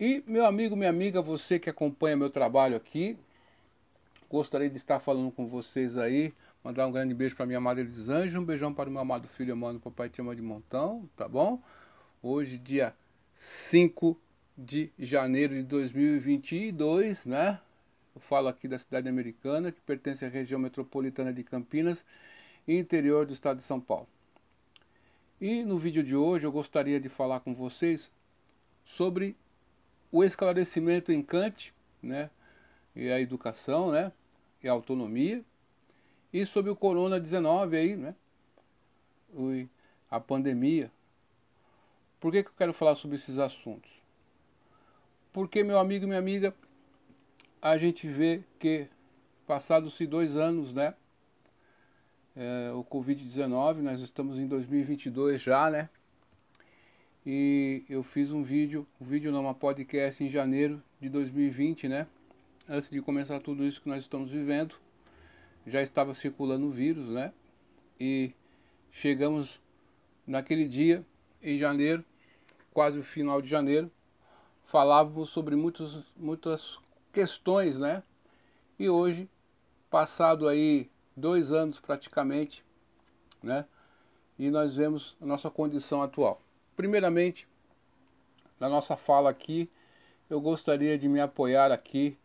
[0.00, 3.16] E meu amigo, minha amiga, você que acompanha meu trabalho aqui,
[4.28, 6.32] gostaria de estar falando com vocês aí
[6.64, 9.56] Mandar um grande beijo para minha amada Elisângela, um beijão para o meu amado filho
[9.56, 11.60] mano, papai te ama de montão, tá bom?
[12.24, 12.94] Hoje, dia
[13.34, 14.16] 5
[14.56, 17.60] de janeiro de 2022, né?
[18.14, 22.06] Eu falo aqui da cidade americana, que pertence à região metropolitana de Campinas
[22.68, 24.06] interior do estado de São Paulo.
[25.40, 28.08] E no vídeo de hoje eu gostaria de falar com vocês
[28.84, 29.36] sobre
[30.12, 32.30] o esclarecimento em Kant, né?
[32.94, 34.12] E a educação, né?
[34.62, 35.44] E a autonomia
[36.32, 38.14] e sobre o Corona-19 aí, né?
[40.08, 40.88] A pandemia.
[42.22, 44.00] Por que, que eu quero falar sobre esses assuntos?
[45.32, 46.54] Porque, meu amigo e minha amiga,
[47.60, 48.86] a gente vê que,
[49.44, 50.94] passados-se dois anos, né?
[52.36, 55.88] É, o Covid-19, nós estamos em 2022 já, né?
[57.26, 62.06] E eu fiz um vídeo, um vídeo não, uma podcast em janeiro de 2020, né?
[62.68, 64.76] Antes de começar tudo isso que nós estamos vivendo
[65.66, 67.32] já estava circulando o vírus, né?
[67.98, 68.30] E
[68.92, 69.60] chegamos
[70.24, 71.04] naquele dia,
[71.42, 72.04] em janeiro,
[72.72, 73.90] quase o final de janeiro,
[74.66, 76.78] falávamos sobre muitos, muitas
[77.12, 78.02] questões, né?
[78.78, 79.28] E hoje,
[79.90, 82.64] passado aí dois anos praticamente,
[83.42, 83.66] né?
[84.38, 86.40] E nós vemos a nossa condição atual.
[86.74, 87.46] Primeiramente,
[88.58, 89.70] na nossa fala aqui,
[90.30, 92.16] eu gostaria de me apoiar aqui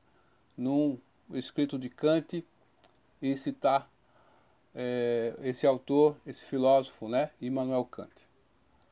[0.57, 0.97] num
[1.33, 2.43] escrito de Kant,
[3.21, 3.89] e citar
[4.73, 8.13] é, esse autor, esse filósofo, né, Immanuel Kant.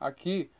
[0.00, 0.50] Aqui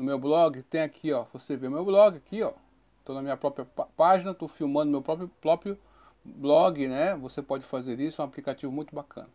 [0.00, 2.54] no meu blog tem aqui, ó, você vê meu blog aqui, ó,
[2.98, 5.78] estou na minha própria página, estou filmando meu próprio, próprio
[6.24, 9.28] blog, né, você pode fazer isso, é um aplicativo muito bacana.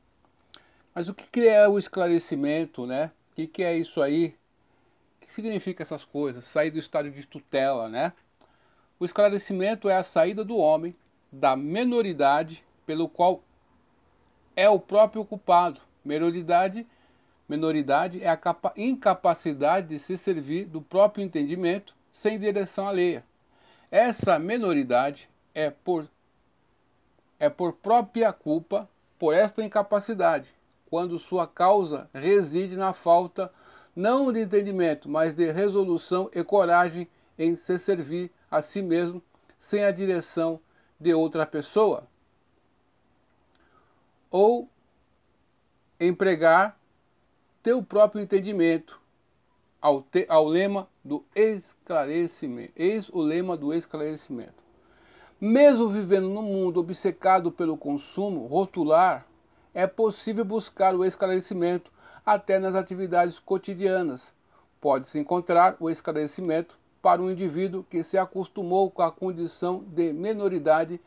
[0.93, 3.12] Mas o que é o esclarecimento, né?
[3.32, 4.34] O que, que é isso aí?
[5.17, 6.45] O que significa essas coisas?
[6.45, 8.13] Sair do estado de tutela, né?
[8.97, 10.95] O esclarecimento é a saída do homem
[11.30, 13.43] da menoridade pelo qual
[14.56, 15.82] é o próprio culpado.
[16.04, 16.88] Menoridade,
[17.48, 18.40] menoridade é a
[18.76, 23.24] incapacidade de se servir do próprio entendimento sem direção alheia.
[23.92, 26.08] Essa menoridade é por,
[27.40, 30.54] é por própria culpa por esta incapacidade,
[30.90, 33.52] quando sua causa reside na falta
[33.96, 39.22] não de entendimento, mas de resolução e coragem em se servir a si mesmo
[39.58, 40.60] sem a direção
[41.00, 42.08] de outra pessoa
[44.30, 44.70] ou
[45.98, 46.78] empregar
[47.65, 49.01] teu próprio entendimento
[49.82, 52.71] ao, te, ao lema do esclarecimento.
[52.75, 54.63] Eis o lema do esclarecimento.
[55.41, 59.25] Mesmo vivendo num mundo obcecado pelo consumo rotular,
[59.73, 61.91] é possível buscar o esclarecimento
[62.23, 64.32] até nas atividades cotidianas.
[64.80, 71.01] Pode-se encontrar o esclarecimento para um indivíduo que se acostumou com a condição de menoridade.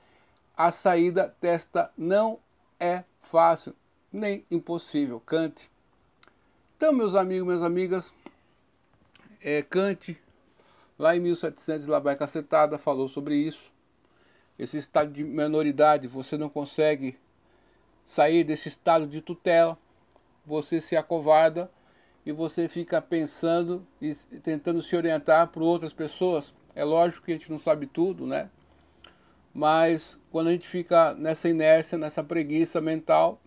[0.56, 2.40] A saída desta não
[2.80, 3.76] é fácil
[4.12, 5.20] nem impossível.
[5.20, 5.70] Kant
[6.78, 8.14] Então, meus amigos, minhas amigas,
[9.42, 10.16] é, Kant,
[10.96, 13.72] lá em 1700, lá vai cacetada, falou sobre isso.
[14.56, 17.18] Esse estado de menoridade, você não consegue
[18.04, 19.76] sair desse estado de tutela,
[20.46, 21.68] você se acovarda
[22.24, 26.54] e você fica pensando e tentando se orientar por outras pessoas.
[26.76, 28.48] É lógico que a gente não sabe tudo, né?
[29.52, 33.40] Mas quando a gente fica nessa inércia, nessa preguiça mental,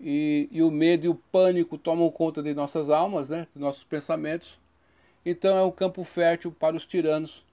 [0.00, 3.84] e, e, o medo e o pânico tomam conta de nossas almas, né, de nossos
[3.84, 4.58] pensamentos.
[5.24, 7.44] Então é um campo fértil para os tiranos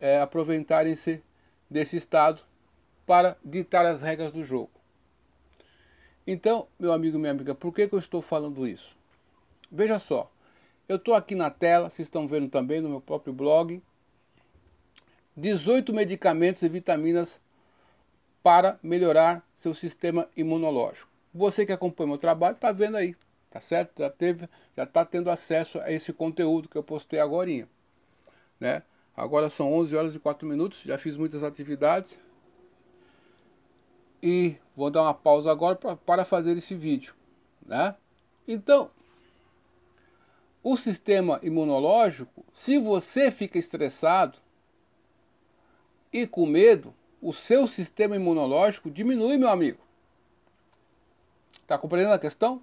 [0.00, 1.22] é, aproveitarem-se
[1.68, 2.42] desse estado
[3.06, 4.70] para ditar as regras do jogo.
[6.26, 8.96] Então, meu amigo e minha amiga, por que, que eu estou falando isso?
[9.70, 10.30] Veja só,
[10.88, 13.82] eu estou aqui na tela, vocês estão vendo também no meu próprio blog,
[15.36, 17.40] 18 medicamentos e vitaminas
[18.42, 21.13] para melhorar seu sistema imunológico.
[21.34, 23.16] Você que acompanha meu trabalho está vendo aí,
[23.50, 23.98] tá certo?
[23.98, 27.68] Já teve, já está tendo acesso a esse conteúdo que eu postei agora,
[28.60, 28.82] né?
[29.16, 32.20] Agora são 11 horas e 4 minutos, já fiz muitas atividades.
[34.22, 37.14] E vou dar uma pausa agora pra, para fazer esse vídeo,
[37.66, 37.96] né?
[38.46, 38.90] Então,
[40.62, 44.38] o sistema imunológico, se você fica estressado
[46.12, 49.84] e com medo, o seu sistema imunológico diminui, meu amigo.
[51.62, 52.62] Está compreendendo a questão?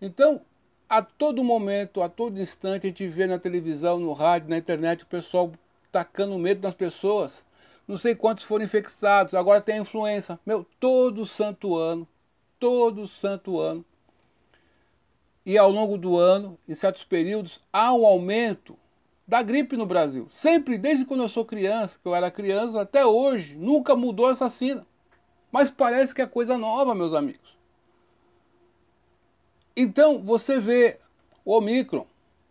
[0.00, 0.40] Então,
[0.88, 5.02] a todo momento, a todo instante, a gente vê na televisão, no rádio, na internet,
[5.02, 5.52] o pessoal
[5.90, 7.44] tacando medo nas pessoas.
[7.88, 10.38] Não sei quantos foram infectados, agora tem a influenza.
[10.44, 12.06] Meu, todo santo ano,
[12.58, 13.84] todo santo ano.
[15.44, 18.76] E ao longo do ano, em certos períodos, há um aumento
[19.26, 20.26] da gripe no Brasil.
[20.28, 24.48] Sempre, desde quando eu sou criança, que eu era criança, até hoje, nunca mudou essa
[24.48, 24.86] sina.
[25.50, 27.55] Mas parece que é coisa nova, meus amigos.
[29.76, 30.98] Então, você vê
[31.44, 32.06] o Omicron.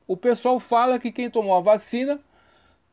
[0.07, 2.19] O pessoal fala que quem tomou a vacina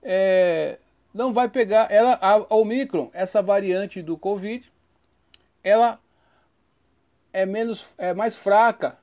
[0.02, 0.78] é,
[1.12, 1.90] não vai pegar.
[1.90, 4.72] Ela, a Omicron, essa variante do Covid,
[5.62, 6.00] ela
[7.32, 8.98] é, menos, é mais fraca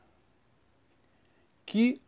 [1.63, 2.01] que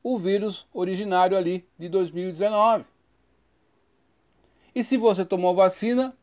[0.00, 2.84] o vírus originário ali de 2019.
[4.72, 6.16] E se você tomou vacina,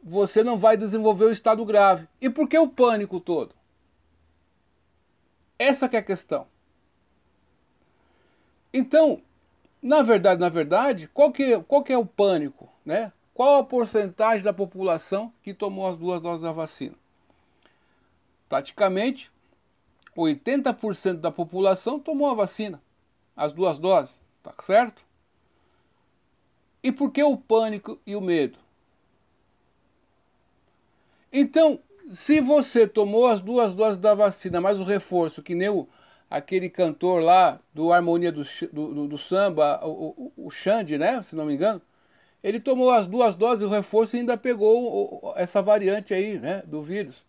[0.00, 2.06] você não vai desenvolver o estado grave.
[2.20, 3.55] E por que o pânico todo?
[5.58, 6.46] Essa é a questão.
[8.72, 9.22] Então,
[9.80, 12.68] na verdade, na verdade, qual que, qual que é o pânico?
[12.84, 13.12] Né?
[13.32, 16.94] Qual a porcentagem da população que tomou as duas doses da vacina?
[18.48, 19.30] Praticamente
[20.16, 22.82] 80% da população tomou a vacina,
[23.36, 25.04] as duas doses, tá certo?
[26.82, 28.58] E por que o pânico e o medo?
[31.32, 35.88] Então, se você tomou as duas doses da vacina, mais o reforço, que nem o,
[36.30, 38.42] aquele cantor lá do Harmonia do,
[38.72, 41.22] do, do Samba, o, o, o Xande, né?
[41.22, 41.82] Se não me engano,
[42.42, 46.62] ele tomou as duas doses, o reforço e ainda pegou essa variante aí, né?
[46.66, 47.24] Do vírus.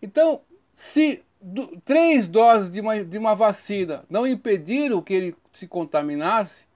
[0.00, 0.40] Então,
[0.72, 6.66] se do, três doses de uma, de uma vacina não impediram que ele se contaminasse,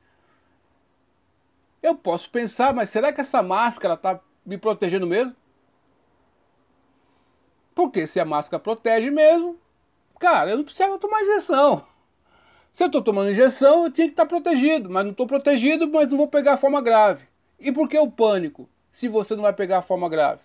[1.82, 5.34] eu posso pensar, mas será que essa máscara está me protegendo mesmo?
[7.74, 9.58] Porque se a máscara protege mesmo,
[10.18, 11.86] cara, eu não precisava tomar injeção.
[12.72, 16.08] Se eu estou tomando injeção, eu tinha que estar protegido, mas não estou protegido, mas
[16.08, 17.26] não vou pegar a forma grave.
[17.58, 20.42] E por que o pânico, se você não vai pegar a forma grave?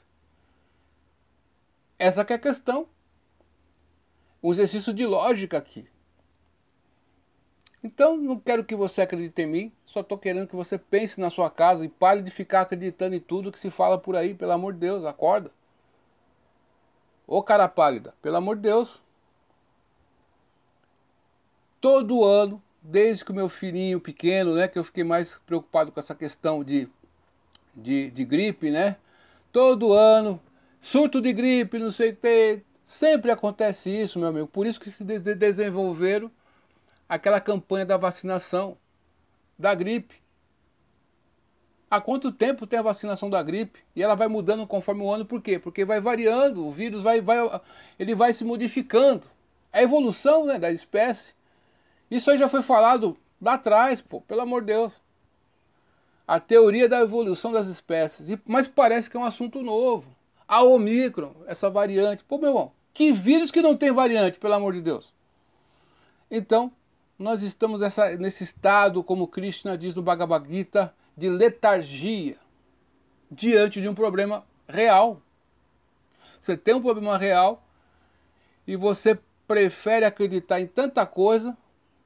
[1.97, 2.87] Essa é a questão.
[4.41, 5.87] Um exercício de lógica aqui.
[7.83, 11.29] Então, não quero que você acredite em mim, só estou querendo que você pense na
[11.29, 14.51] sua casa e pare de ficar acreditando em tudo que se fala por aí, pelo
[14.51, 15.51] amor de Deus, acorda.
[17.27, 19.01] Ô cara pálida, pelo amor de Deus.
[21.81, 25.99] Todo ano, desde que o meu filhinho pequeno, né, que eu fiquei mais preocupado com
[25.99, 26.87] essa questão de,
[27.75, 28.97] de, de gripe, né?
[29.51, 30.39] Todo ano,
[30.79, 34.47] surto de gripe, não sei o que, sempre acontece isso, meu amigo.
[34.47, 36.31] Por isso que se desenvolveram
[37.09, 38.77] aquela campanha da vacinação
[39.57, 40.24] da gripe.
[41.89, 43.79] Há quanto tempo tem a vacinação da gripe?
[43.95, 45.59] E ela vai mudando conforme o ano, por quê?
[45.59, 47.37] Porque vai variando, o vírus vai, vai,
[47.99, 49.27] ele vai se modificando.
[49.71, 51.33] A evolução né, da espécie.
[52.09, 54.93] Isso aí já foi falado lá atrás, pô, pelo amor de Deus.
[56.27, 58.37] A teoria da evolução das espécies.
[58.45, 60.15] Mas parece que é um assunto novo.
[60.47, 62.23] A Omicron, essa variante.
[62.23, 65.13] Pô, meu irmão, que vírus que não tem variante, pelo amor de Deus?
[66.31, 66.71] Então,
[67.17, 72.37] nós estamos nessa, nesse estado, como Krishna diz no Bhagavad Gita, de letargia
[73.31, 75.21] diante de um problema real.
[76.39, 77.63] Você tem um problema real
[78.67, 81.57] e você prefere acreditar em tanta coisa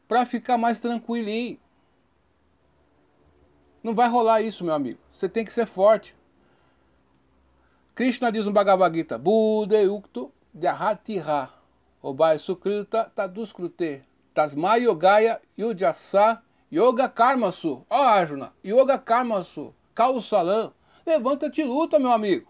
[0.07, 1.60] para ficar mais tranquilinho.
[3.84, 4.99] Não vai rolar isso, meu amigo.
[5.12, 6.16] Você tem que ser forte.
[7.95, 11.49] Krishna diz no Bhagavad Gita, Buddha Ukto Jahatira,
[12.01, 14.03] Obai Sukrita Taduskrute,
[14.34, 16.41] Tasma Yogaya Yudjasa
[16.72, 17.86] Yoga Karmasu.
[17.89, 20.72] Ó, oh, Arjuna, Yoga Karmasu, Kausalam.
[21.05, 22.49] Levanta-te e luta, meu amigo.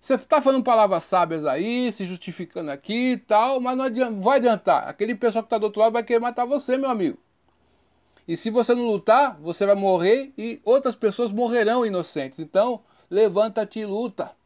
[0.00, 4.38] Você está falando palavras sábias aí, se justificando aqui e tal, mas não adianta, vai
[4.38, 4.88] adiantar.
[4.88, 7.18] Aquele pessoal que está do outro lado vai querer matar você, meu amigo.
[8.26, 12.38] E se você não lutar, você vai morrer e outras pessoas morrerão inocentes.
[12.38, 14.36] Então, levanta-te e luta.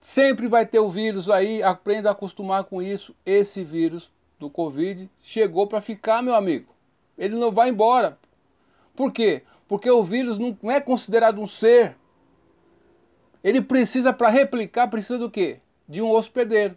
[0.00, 3.14] Sempre vai ter o vírus aí, aprenda a acostumar com isso.
[3.26, 4.10] Esse vírus
[4.44, 6.72] do Covid chegou para ficar, meu amigo.
[7.16, 8.18] Ele não vai embora.
[8.94, 9.42] Por quê?
[9.66, 11.96] Porque o vírus não é considerado um ser.
[13.42, 15.60] Ele precisa, para replicar, precisa do quê?
[15.88, 16.76] De um hospedeiro.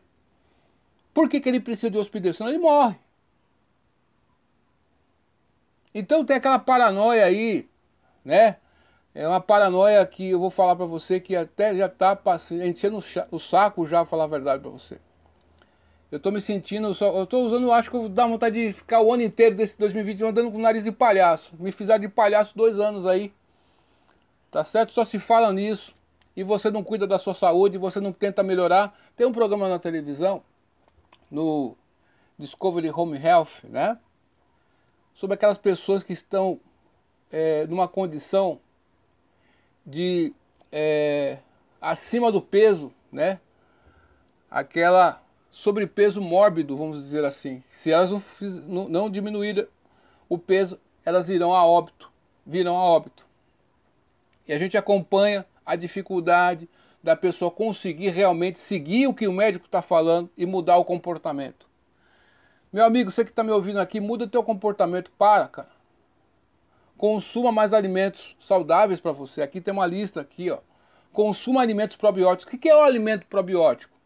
[1.14, 2.36] Por que, que ele precisa de um hospedeiro?
[2.38, 2.96] Senão ele morre.
[5.94, 7.68] Então tem aquela paranoia aí,
[8.24, 8.58] né?
[9.14, 12.18] É uma paranoia que eu vou falar para você que até já tá
[12.52, 13.00] enchendo
[13.32, 15.00] o saco já, falar a verdade para você.
[16.10, 19.02] Eu tô me sentindo, só, eu tô usando, acho que eu dar vontade de ficar
[19.02, 21.54] o ano inteiro desse 2020 andando com o nariz de palhaço.
[21.60, 23.34] Me fizeram de palhaço dois anos aí.
[24.50, 24.94] Tá certo?
[24.94, 25.94] Só se fala nisso.
[26.36, 28.98] E você não cuida da sua saúde, você não tenta melhorar.
[29.18, 30.42] Tem um programa na televisão,
[31.30, 31.76] no
[32.38, 33.98] Discovery Home Health, né?
[35.14, 36.60] Sobre aquelas pessoas que estão
[37.30, 38.62] é, numa condição
[39.86, 40.34] de
[40.72, 41.40] é,
[41.82, 43.42] acima do peso, né?
[44.50, 45.22] Aquela
[45.52, 47.64] sobrepeso mórbido, vamos dizer assim.
[47.70, 48.12] Se elas
[48.68, 49.68] não, diminuírem
[50.30, 52.12] o peso, elas irão a óbito,
[52.46, 53.26] virão a óbito.
[54.48, 56.70] E a gente acompanha a dificuldade
[57.04, 61.68] da pessoa conseguir realmente seguir o que o médico está falando e mudar o comportamento.
[62.72, 65.70] Meu amigo, você que está me ouvindo aqui, muda teu comportamento, para, cara.
[66.98, 69.42] Consuma mais alimentos saudáveis para você.
[69.42, 70.60] Aqui tem uma lista aqui, ó.
[71.14, 72.54] Consuma alimentos probióticos.
[72.54, 73.97] O que é o alimento probiótico?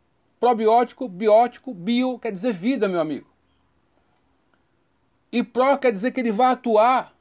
[0.42, 3.30] Probiótico, biótico, bio quer dizer vida, meu amigo.
[5.32, 7.16] E pró quer dizer que ele vai atuar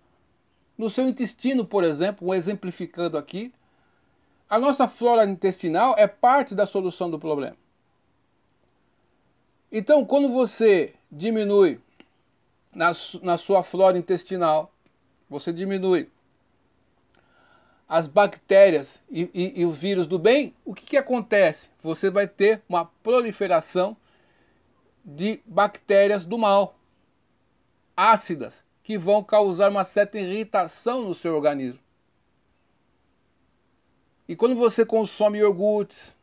[0.76, 3.52] no seu intestino, por exemplo, exemplificando aqui.
[4.48, 7.58] A nossa flora intestinal é parte da solução do problema.
[9.70, 11.78] Então, quando você diminui
[12.74, 12.92] na,
[13.22, 14.72] na sua flora intestinal,
[15.28, 16.08] você diminui
[17.90, 21.70] as bactérias e, e, e o vírus do bem, o que, que acontece?
[21.80, 23.96] Você vai ter uma proliferação
[25.04, 26.78] de bactérias do mal,
[27.96, 31.80] ácidas, que vão causar uma certa irritação no seu organismo.
[34.28, 36.14] E quando você consome iogurtes,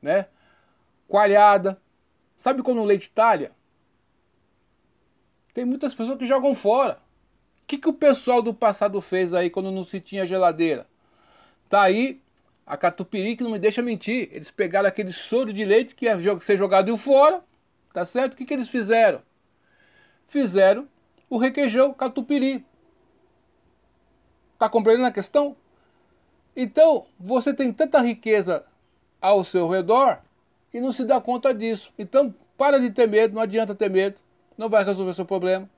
[0.00, 0.28] né,
[1.06, 1.78] coalhada,
[2.38, 3.52] sabe quando o leite talha?
[5.52, 6.98] Tem muitas pessoas que jogam fora.
[7.66, 10.86] O que, que o pessoal do passado fez aí quando não se tinha geladeira?
[11.68, 12.22] Tá aí
[12.64, 14.28] a catupiry que não me deixa mentir.
[14.30, 17.42] Eles pegaram aquele soro de leite que ia ser jogado fora,
[17.92, 18.34] tá certo?
[18.34, 19.20] O que, que eles fizeram?
[20.28, 20.86] Fizeram
[21.28, 22.64] o requeijão catupiry.
[24.56, 25.56] Tá compreendendo a questão?
[26.54, 28.64] Então, você tem tanta riqueza
[29.20, 30.20] ao seu redor
[30.72, 31.92] e não se dá conta disso.
[31.98, 34.20] Então, para de ter medo, não adianta ter medo,
[34.56, 35.68] não vai resolver seu problema.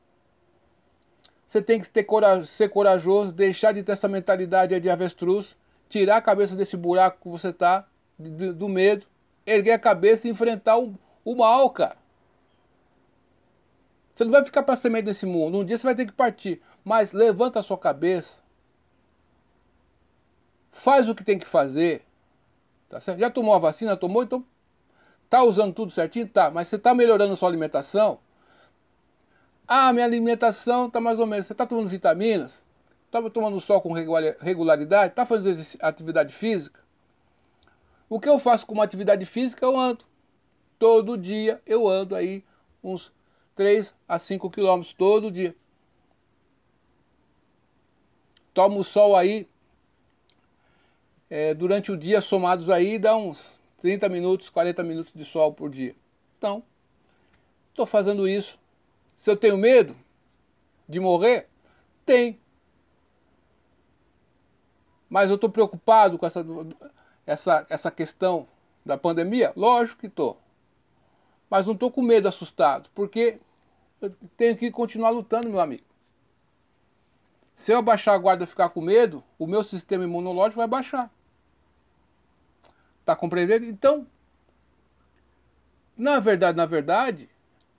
[1.49, 2.07] Você tem que ter
[2.45, 5.57] ser corajoso, deixar de ter essa mentalidade de avestruz,
[5.89, 7.89] tirar a cabeça desse buraco que você está,
[8.19, 9.07] do medo,
[9.47, 10.95] erguer a cabeça e enfrentar o,
[11.25, 11.97] o mal, cara.
[14.15, 15.57] Você não vai ficar para semente nesse mundo.
[15.57, 16.61] Um dia você vai ter que partir.
[16.85, 18.43] Mas levanta a sua cabeça.
[20.71, 22.03] Faz o que tem que fazer.
[22.91, 23.21] Tá certo?
[23.21, 23.97] Já tomou a vacina?
[23.97, 24.23] Tomou?
[24.23, 24.45] Então
[25.31, 26.29] tá usando tudo certinho?
[26.29, 26.51] Tá.
[26.51, 28.19] Mas você está melhorando a sua alimentação?
[29.71, 31.47] Ah, minha alimentação está mais ou menos.
[31.47, 32.65] Você está tomando vitaminas?
[33.05, 35.13] Está tomando sol com regularidade?
[35.13, 36.81] Está fazendo atividade física?
[38.09, 39.67] O que eu faço com uma atividade física?
[39.67, 40.07] Eu ando.
[40.79, 42.43] Todo dia eu ando aí
[42.83, 43.13] uns
[43.55, 45.55] 3 a 5 quilômetros todo dia.
[48.55, 49.47] Tomo sol aí
[51.29, 55.69] é, durante o dia, somados aí, dá uns 30 minutos, 40 minutos de sol por
[55.69, 55.95] dia.
[56.39, 56.63] Então,
[57.71, 58.59] estou fazendo isso
[59.19, 59.97] se eu tenho medo
[60.89, 61.49] de morrer,
[62.07, 62.41] tem.
[65.11, 66.47] Mas eu estou preocupado com essa,
[67.27, 68.47] essa, essa questão
[68.87, 69.53] da pandemia?
[69.57, 70.41] Lógico que estou.
[71.51, 73.41] Mas não estou com medo, assustado, porque
[74.01, 75.85] eu tenho que continuar lutando, meu amigo.
[77.53, 81.11] Se eu abaixar a guarda e ficar com medo, o meu sistema imunológico vai baixar.
[83.05, 83.65] Tá compreendendo?
[83.65, 84.07] Então,
[85.97, 87.29] na verdade, na verdade,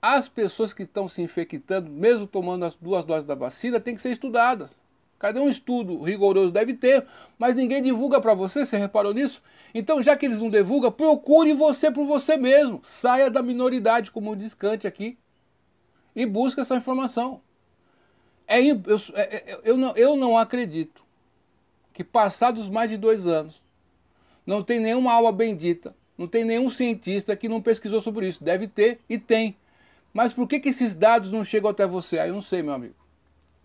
[0.00, 4.00] as pessoas que estão se infectando, mesmo tomando as duas doses da vacina, têm que
[4.00, 4.78] ser estudadas.
[5.18, 6.50] Cadê um estudo rigoroso?
[6.50, 7.06] Deve ter,
[7.38, 9.42] mas ninguém divulga para você, você reparou nisso?
[9.74, 12.80] Então, já que eles não divulgam, procure você por você mesmo.
[12.82, 15.18] Saia da minoridade, como diz Kant aqui,
[16.16, 17.42] e busque essa informação.
[18.48, 18.80] É, eu,
[19.14, 21.04] é, é, eu, não, eu não acredito
[21.92, 23.62] que passados mais de dois anos,
[24.46, 28.42] não tem nenhuma aula bendita, não tem nenhum cientista que não pesquisou sobre isso.
[28.42, 29.54] Deve ter e tem.
[30.12, 32.18] Mas por que, que esses dados não chegam até você?
[32.18, 32.94] Aí eu não sei, meu amigo.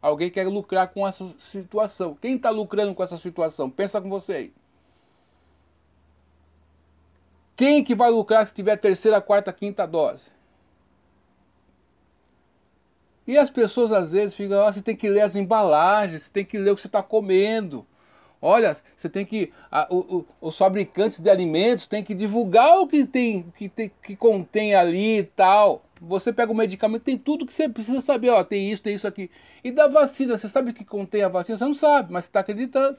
[0.02, 2.16] Alguém quer lucrar com essa situação.
[2.22, 3.70] Quem está lucrando com essa situação?
[3.70, 4.54] Pensa com você aí.
[7.56, 10.30] Quem que vai lucrar se tiver terceira, quarta, quinta dose?
[13.26, 16.46] E as pessoas às vezes ficam, ah, você tem que ler as embalagens, você tem
[16.46, 17.86] que ler o que você está comendo.
[18.40, 19.52] Olha, você tem que.
[19.72, 23.92] A, o, o, os fabricantes de alimentos têm que divulgar o que tem, que, tem,
[24.04, 25.84] que contém ali e tal.
[26.02, 29.08] Você pega o medicamento, tem tudo que você precisa saber, ó, tem isso, tem isso
[29.08, 29.30] aqui.
[29.64, 31.58] E da vacina, você sabe o que contém a vacina?
[31.58, 32.98] Você não sabe, mas você está acreditando.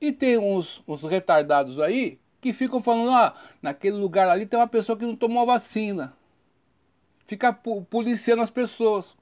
[0.00, 4.68] E tem uns, uns retardados aí que ficam falando, ah, naquele lugar ali tem uma
[4.68, 6.14] pessoa que não tomou a vacina.
[7.26, 9.16] Fica policiando as pessoas.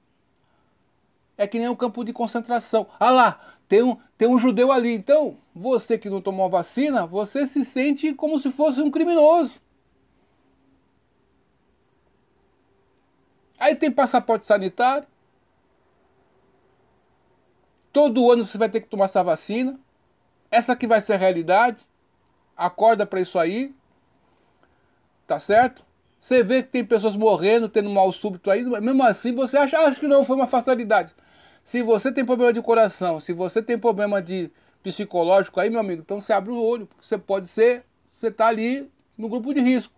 [1.39, 2.85] É que nem um campo de concentração.
[2.99, 4.93] Ah lá, tem um, tem um judeu ali.
[4.93, 9.53] Então, você que não tomou a vacina, você se sente como se fosse um criminoso.
[13.57, 15.07] Aí tem passaporte sanitário.
[17.93, 19.79] Todo ano você vai ter que tomar essa vacina.
[20.51, 21.87] Essa que vai ser a realidade.
[22.57, 23.73] Acorda para isso aí.
[25.25, 25.85] Tá certo?
[26.19, 29.97] Você vê que tem pessoas morrendo, tendo mal súbito aí, mesmo assim você acha, acha
[29.97, 31.13] que não foi uma fatalidade.
[31.63, 34.51] Se você tem problema de coração, se você tem problema de
[34.81, 38.47] psicológico aí, meu amigo, então você abre o olho, porque você pode ser, você está
[38.47, 39.93] ali no grupo de risco.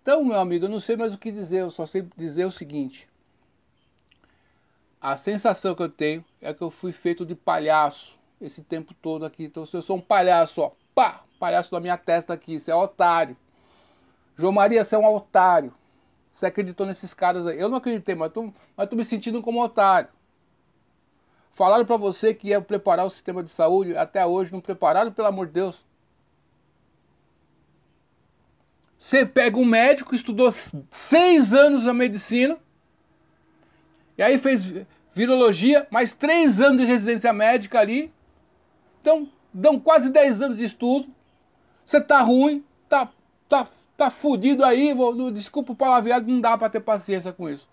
[0.00, 2.50] Então, meu amigo, eu não sei mais o que dizer, eu só sei dizer o
[2.50, 3.08] seguinte.
[5.00, 9.24] A sensação que eu tenho é que eu fui feito de palhaço esse tempo todo
[9.24, 9.44] aqui.
[9.44, 12.74] Então, se eu sou um palhaço, ó, pá, palhaço da minha testa aqui, você é
[12.74, 13.36] otário.
[14.36, 15.72] João Maria, você é um otário.
[16.34, 17.58] Você acreditou nesses caras aí.
[17.58, 20.08] Eu não acreditei, mas tô, mas tô me sentindo como otário.
[21.52, 25.28] Falaram para você que ia preparar o sistema de saúde, até hoje não prepararam, pelo
[25.28, 25.86] amor de Deus.
[28.98, 30.50] Você pega um médico, estudou
[30.90, 32.56] seis anos a medicina,
[34.16, 34.72] e aí fez
[35.12, 38.12] virologia, mais três anos de residência médica ali.
[39.00, 41.08] Então, dão quase dez anos de estudo.
[41.84, 43.10] Você tá ruim, tá,
[43.48, 43.66] tá
[44.02, 47.68] tá fudido aí, vou, desculpa o palavreado, não dá pra ter paciência com isso.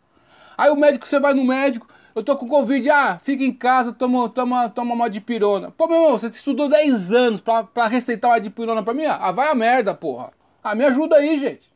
[0.55, 3.91] Aí o médico, você vai no médico, eu tô com Covid, ah, fica em casa,
[3.91, 5.71] toma, toma, toma uma dipirona.
[5.71, 9.05] Pô, meu irmão, você estudou 10 anos pra, pra receitar uma dipirona pra mim?
[9.05, 10.31] Ah, vai a merda, porra.
[10.63, 11.71] Ah, me ajuda aí, gente.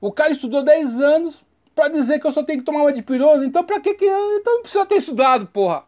[0.00, 3.46] O cara estudou 10 anos pra dizer que eu só tenho que tomar uma dipirona,
[3.46, 4.04] então pra que que...
[4.04, 5.84] Então não precisa ter estudado, porra.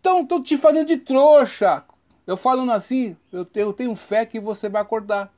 [0.00, 1.84] Então, tô te fazendo de trouxa.
[2.26, 5.32] Eu falando assim, eu, eu tenho fé que você vai acordar.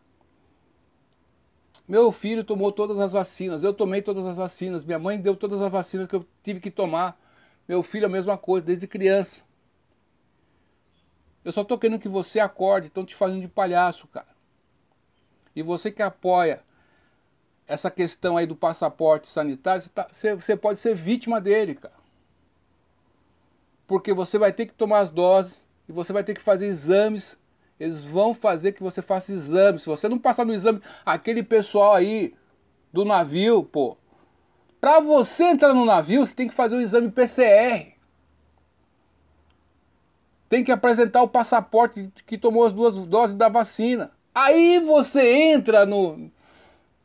[1.89, 5.63] Meu filho tomou todas as vacinas, eu tomei todas as vacinas, minha mãe deu todas
[5.63, 7.17] as vacinas que eu tive que tomar.
[7.69, 9.45] Meu filho a mesma coisa, desde criança.
[11.45, 14.27] Eu só tô querendo que você acorde, estão te fazendo de palhaço, cara.
[15.55, 16.61] E você que apoia
[17.69, 21.95] essa questão aí do passaporte sanitário, você, tá, você, você pode ser vítima dele, cara.
[23.87, 27.39] Porque você vai ter que tomar as doses e você vai ter que fazer exames
[27.79, 29.79] eles vão fazer que você faça exame.
[29.79, 32.35] Se você não passar no exame, aquele pessoal aí
[32.93, 33.97] do navio, pô.
[34.81, 37.95] Para você entrar no navio, você tem que fazer o exame PCR.
[40.49, 44.13] Tem que apresentar o passaporte que tomou as duas doses da vacina.
[44.35, 46.31] Aí você entra no,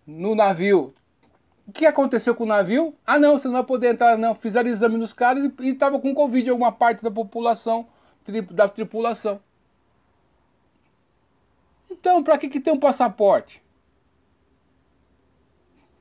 [0.05, 0.93] no navio.
[1.67, 2.93] O que aconteceu com o navio?
[3.05, 4.36] Ah não, você não vai poder entrar não.
[4.36, 7.88] Fizeram exame nos caras e estava com Covid alguma parte da população,
[8.51, 9.39] da tripulação.
[12.02, 13.62] Então, para que, que tem um passaporte?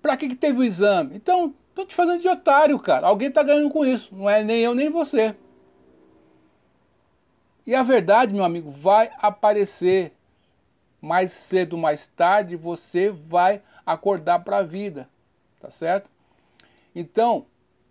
[0.01, 1.15] Para que, que teve o exame?
[1.15, 3.07] Então, tô te fazendo de otário, cara.
[3.07, 4.17] Alguém tá ganhando com isso.
[4.17, 5.37] Não é nem eu, nem você.
[7.67, 10.15] E a verdade, meu amigo, vai aparecer.
[11.03, 15.07] Mais cedo, mais tarde, você vai acordar para a vida.
[15.61, 16.09] Tá certo?
[16.95, 17.45] Então,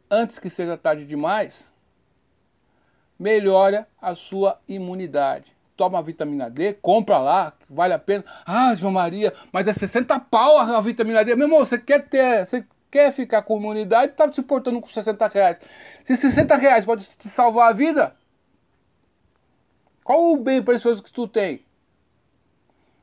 [0.10, 1.72] antes que seja tarde demais,
[3.20, 8.25] melhore a sua imunidade toma vitamina D, compra lá, vale a pena.
[8.45, 11.34] Ah, João Maria, mas é 60 pau a vitamina D.
[11.38, 15.25] Meu irmão, você quer ter, você quer ficar com imunidade, tá se portando com 60
[15.30, 15.61] reais.
[16.03, 18.13] Se 60 reais pode te salvar a vida,
[20.09, 21.63] Qual o bem precioso que tu tem?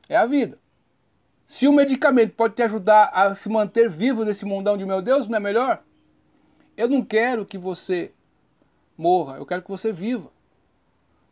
[0.09, 0.59] É a vida.
[1.47, 5.25] Se o medicamento pode te ajudar a se manter vivo nesse mundão de meu Deus,
[5.25, 5.81] não é melhor?
[6.75, 8.11] Eu não quero que você
[8.97, 10.29] morra, eu quero que você viva.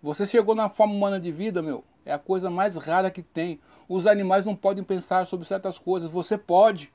[0.06, 1.84] Você chegou na forma humana de vida, meu.
[2.06, 3.60] É a coisa mais rara que tem.
[3.90, 6.94] Os animais não podem pensar sobre certas coisas, você pode.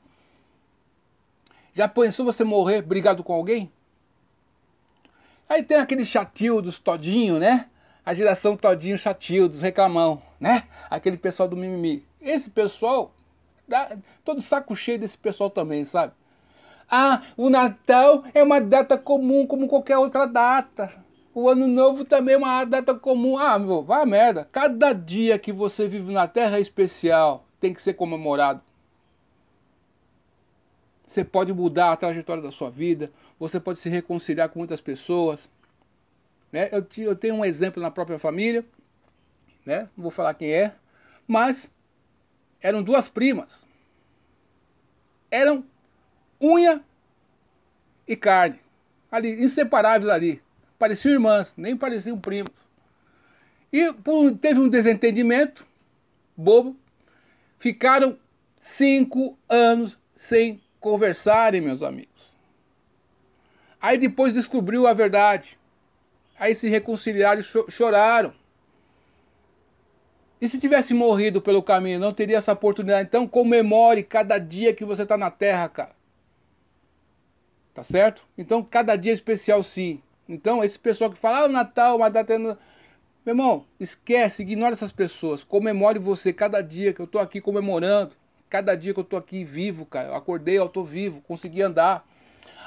[1.75, 3.69] Já pensou você morrer brigado com alguém?
[5.49, 7.67] Aí tem aqueles chatildos todinho, né?
[8.07, 10.69] A geração todinho chatildos, reclamão, né?
[10.89, 12.07] Aquele pessoal do mimimi.
[12.21, 13.13] Esse pessoal,
[13.67, 16.13] dá, todo saco cheio desse pessoal também, sabe?
[16.89, 21.10] Ah, o Natal é uma data comum como qualquer outra data.
[21.33, 23.39] O Ano Novo também é uma data comum.
[23.39, 24.49] Ah, meu, vai a merda.
[24.51, 28.61] Cada dia que você vive na Terra é especial, tem que ser comemorado.
[31.07, 35.51] Você pode mudar a trajetória da sua vida, você pode se reconciliar com muitas pessoas.
[36.53, 36.69] Né?
[36.73, 38.65] Eu, eu tenho um exemplo na própria família,
[39.65, 39.89] né?
[39.97, 40.75] não vou falar quem é,
[41.27, 41.71] mas
[42.61, 43.67] eram duas primas.
[45.31, 45.65] Eram
[46.41, 46.83] unha
[48.07, 48.61] e carne,
[49.11, 50.43] ali, inseparáveis ali.
[50.81, 52.67] Pareciam irmãs, nem pareciam primas.
[53.71, 55.67] E por, teve um desentendimento
[56.35, 56.75] bobo,
[57.59, 58.19] ficaram
[58.57, 62.33] cinco anos sem conversarem, meus amigos.
[63.79, 65.59] Aí depois descobriu a verdade.
[66.39, 68.33] Aí se reconciliaram e choraram.
[70.41, 73.07] E se tivesse morrido pelo caminho, não teria essa oportunidade.
[73.07, 75.95] Então comemore cada dia que você está na terra, cara.
[77.75, 78.25] Tá certo?
[78.39, 80.01] Então cada dia é especial sim.
[80.31, 82.39] Então esse pessoal que fala, ah, Natal, uma data...
[82.39, 82.57] Meu
[83.27, 85.45] irmão, esquece, ignora essas pessoas.
[85.45, 88.15] Comemore você cada dia que eu estou aqui comemorando.
[88.49, 92.05] Cada dia que eu tô aqui vivo, cara, eu acordei, eu tô vivo, consegui andar.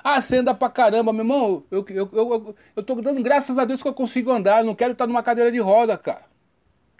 [0.03, 3.65] Ah, você anda pra caramba, meu irmão, eu, eu, eu, eu tô dando graças a
[3.65, 6.23] Deus que eu consigo andar, eu não quero estar numa cadeira de roda, cara.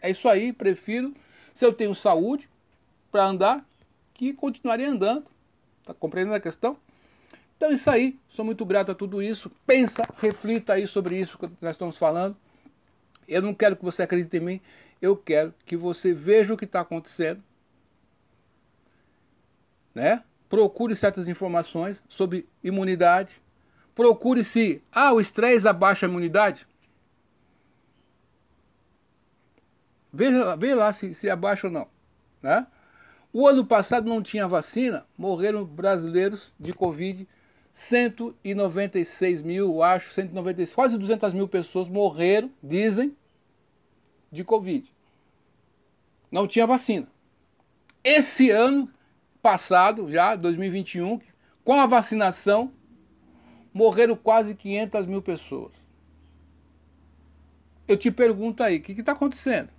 [0.02, 1.14] É isso aí, prefiro,
[1.54, 2.50] se eu tenho saúde
[3.12, 3.66] para andar,
[4.14, 5.26] que continuaria andando.
[5.86, 6.78] Tá compreendendo a questão?
[7.64, 9.50] Então isso aí, sou muito grato a tudo isso.
[9.66, 12.36] Pensa, reflita aí sobre isso que nós estamos falando.
[13.26, 14.62] Eu não quero que você acredite em mim,
[15.02, 17.42] eu quero que você veja o que está acontecendo
[19.96, 20.26] né?
[20.50, 23.42] Procure certas informações sobre imunidade.
[23.96, 26.68] Procure se, ah, o estresse abaixa a imunidade.
[30.12, 31.88] Veja, veja lá se, se abaixa ou não,
[32.42, 32.68] né?
[33.32, 37.26] O ano passado não tinha vacina, morreram brasileiros de Covid
[37.74, 43.18] 196 mil, acho, 196, quase 200 mil pessoas morreram, dizem,
[44.32, 44.94] de Covid.
[46.32, 47.08] Não tinha vacina.
[48.04, 48.88] Esse ano
[49.42, 51.20] passado, já 2021,
[51.66, 52.72] com a vacinação,
[53.74, 55.74] morreram quase 500 mil pessoas.
[57.88, 59.70] Eu te pergunto aí, o que está acontecendo?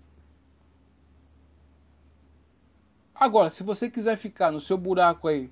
[3.14, 5.48] Agora, se você quiser ficar no seu buraco aí,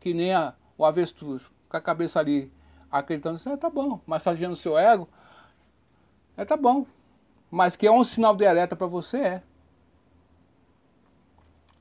[0.00, 2.52] que nem a, o avestruz, com a cabeça ali
[2.90, 5.08] acreditando assim, ah, tá bom, massageando o seu ego,
[6.36, 6.86] é tá bom.
[7.50, 9.42] Mas que é um sinal de alerta para você, é.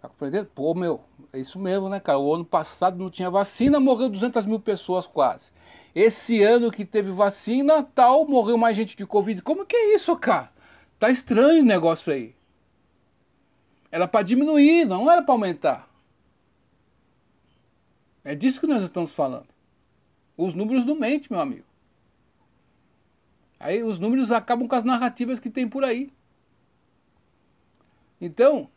[0.01, 0.49] Tá compreendendo?
[0.55, 2.17] Pô, meu, é isso mesmo, né, cara?
[2.17, 5.51] O ano passado não tinha vacina, morreu 200 mil pessoas quase.
[5.93, 9.41] Esse ano que teve vacina, tal, morreu mais gente de Covid.
[9.41, 10.51] Como que é isso, cara?
[10.97, 12.33] Tá estranho o negócio aí.
[13.91, 15.89] Era para diminuir, não era para aumentar.
[18.23, 19.47] É disso que nós estamos falando.
[20.43, 21.65] Os números não mentem, meu amigo.
[23.59, 26.11] Aí os números acabam com as narrativas que tem por aí.
[28.19, 28.67] Então,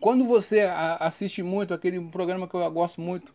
[0.00, 0.62] quando você
[0.98, 3.32] assiste muito aquele programa que eu gosto muito,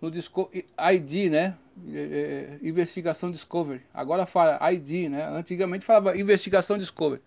[0.00, 1.56] no Disco ID, né?
[1.92, 3.82] É, é, investigação Discovery.
[3.92, 5.26] Agora fala ID, né?
[5.26, 7.20] Antigamente falava Investigação Discovery.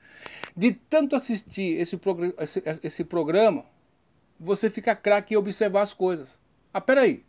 [0.55, 1.99] De tanto assistir esse,
[2.37, 3.65] esse, esse programa,
[4.39, 6.39] você fica craque em observar as coisas.
[6.73, 7.25] Ah, peraí.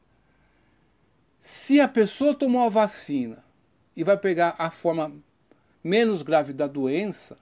[1.40, 3.42] Se a pessoa tomou a vacina
[3.96, 5.10] e vai pegar a forma
[5.82, 7.38] menos grave da doença,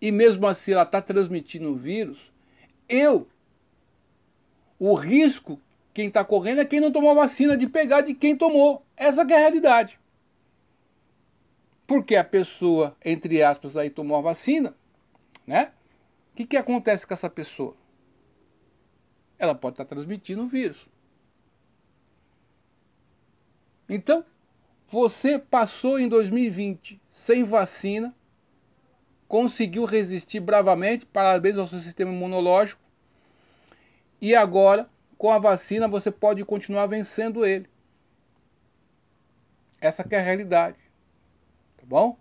[0.00, 2.32] e mesmo assim ela está transmitindo o vírus,
[2.88, 3.28] eu,
[4.78, 5.60] o risco,
[5.92, 8.86] quem está correndo é quem não tomou a vacina de pegar de quem tomou.
[8.96, 9.98] Essa é a realidade.
[11.88, 14.76] Porque a pessoa, entre aspas, aí tomou a vacina,
[15.44, 15.72] né?
[16.32, 17.74] O que, que acontece com essa pessoa?
[19.36, 20.88] Ela pode estar tá transmitindo o vírus.
[23.88, 24.24] Então,
[24.88, 28.14] você passou em 2020 sem vacina,
[29.26, 32.80] conseguiu resistir bravamente, parabéns ao seu sistema imunológico.
[34.20, 37.68] E agora, com a vacina, você pode continuar vencendo ele.
[39.80, 40.78] Essa é a realidade.
[41.76, 42.18] Tá bom?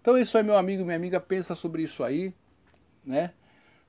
[0.00, 2.32] Então é isso aí, meu amigo, minha amiga, pensa sobre isso aí,
[3.04, 3.32] né?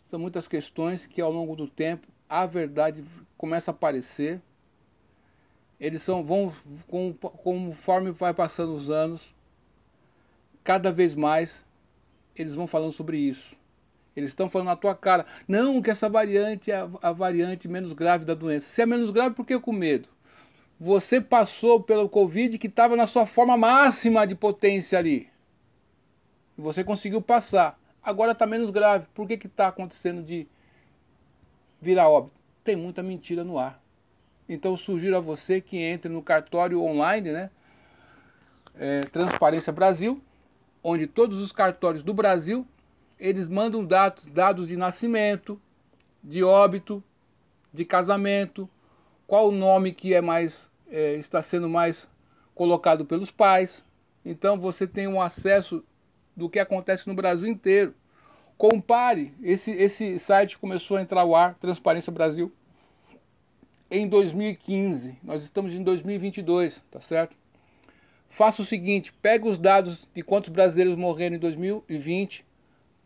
[0.04, 3.04] São muitas questões que ao longo do tempo a verdade
[3.38, 4.42] começa a aparecer.
[5.80, 6.52] Eles são, vão,
[6.88, 9.34] com, conforme vai passando os anos,
[10.64, 11.64] cada vez mais
[12.36, 13.56] eles vão falando sobre isso.
[14.16, 17.94] Eles estão falando na tua cara, não, que essa variante é a, a variante menos
[17.94, 18.68] grave da doença.
[18.68, 20.10] Se é menos grave, por que com medo?
[20.80, 25.30] Você passou pelo Covid que estava na sua forma máxima de potência ali.
[26.58, 27.80] Você conseguiu passar.
[28.02, 29.08] Agora está menos grave.
[29.14, 30.48] Por que está acontecendo de
[31.80, 32.36] virar óbito?
[32.64, 33.82] Tem muita mentira no ar.
[34.48, 37.50] Então sugiro a você que entre no cartório online, né?
[38.76, 40.22] É, Transparência Brasil,
[40.84, 42.66] onde todos os cartórios do Brasil
[43.20, 45.60] eles mandam dados, dados de nascimento,
[46.24, 47.04] de óbito,
[47.74, 48.70] de casamento,
[49.26, 52.10] qual o nome que é mais é, está sendo mais
[52.54, 53.84] colocado pelos pais.
[54.24, 55.84] Então você tem um acesso
[56.36, 57.94] do que acontece no Brasil inteiro.
[58.58, 62.52] Compare, esse, esse site começou a entrar ao ar, Transparência Brasil,
[63.90, 65.18] em 2015.
[65.24, 67.36] Nós estamos em 2022, tá certo?
[68.30, 72.46] Faça o seguinte, pega os dados de quantos brasileiros morreram em 2020,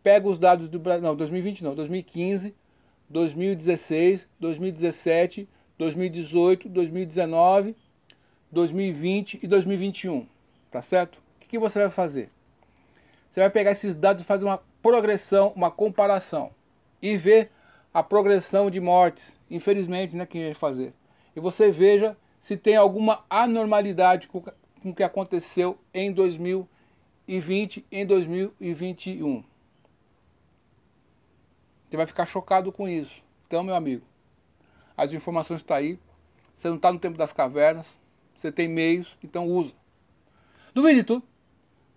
[0.04, 2.56] pega os dados do Brasil, não, 2020 não, 2015,
[3.10, 7.76] 2016, 2017, 2018, 2019,
[8.52, 10.26] 2020 e 2021,
[10.70, 11.16] tá certo?
[11.16, 12.30] O que, que você vai fazer?
[13.30, 16.52] Você vai pegar esses dados e fazer uma progressão, uma comparação
[17.02, 17.52] e ver
[17.94, 20.94] a progressão de mortes, infelizmente, né, que fazer.
[21.36, 24.44] E você veja se tem alguma anormalidade com
[24.84, 29.44] o que aconteceu em 2020 em 2021.
[31.90, 33.22] Você vai ficar chocado com isso.
[33.46, 34.04] Então, meu amigo,
[34.96, 36.00] as informações estão aí.
[36.56, 38.00] Você não está no tempo das cavernas.
[38.38, 39.74] Você tem meios, então usa.
[40.74, 41.24] Duvide de tudo.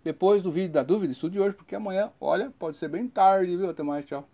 [0.02, 3.70] Depois do vídeo da dúvida, estude hoje, porque amanhã, olha, pode ser bem tarde, viu?
[3.70, 4.28] Até mais, tchau.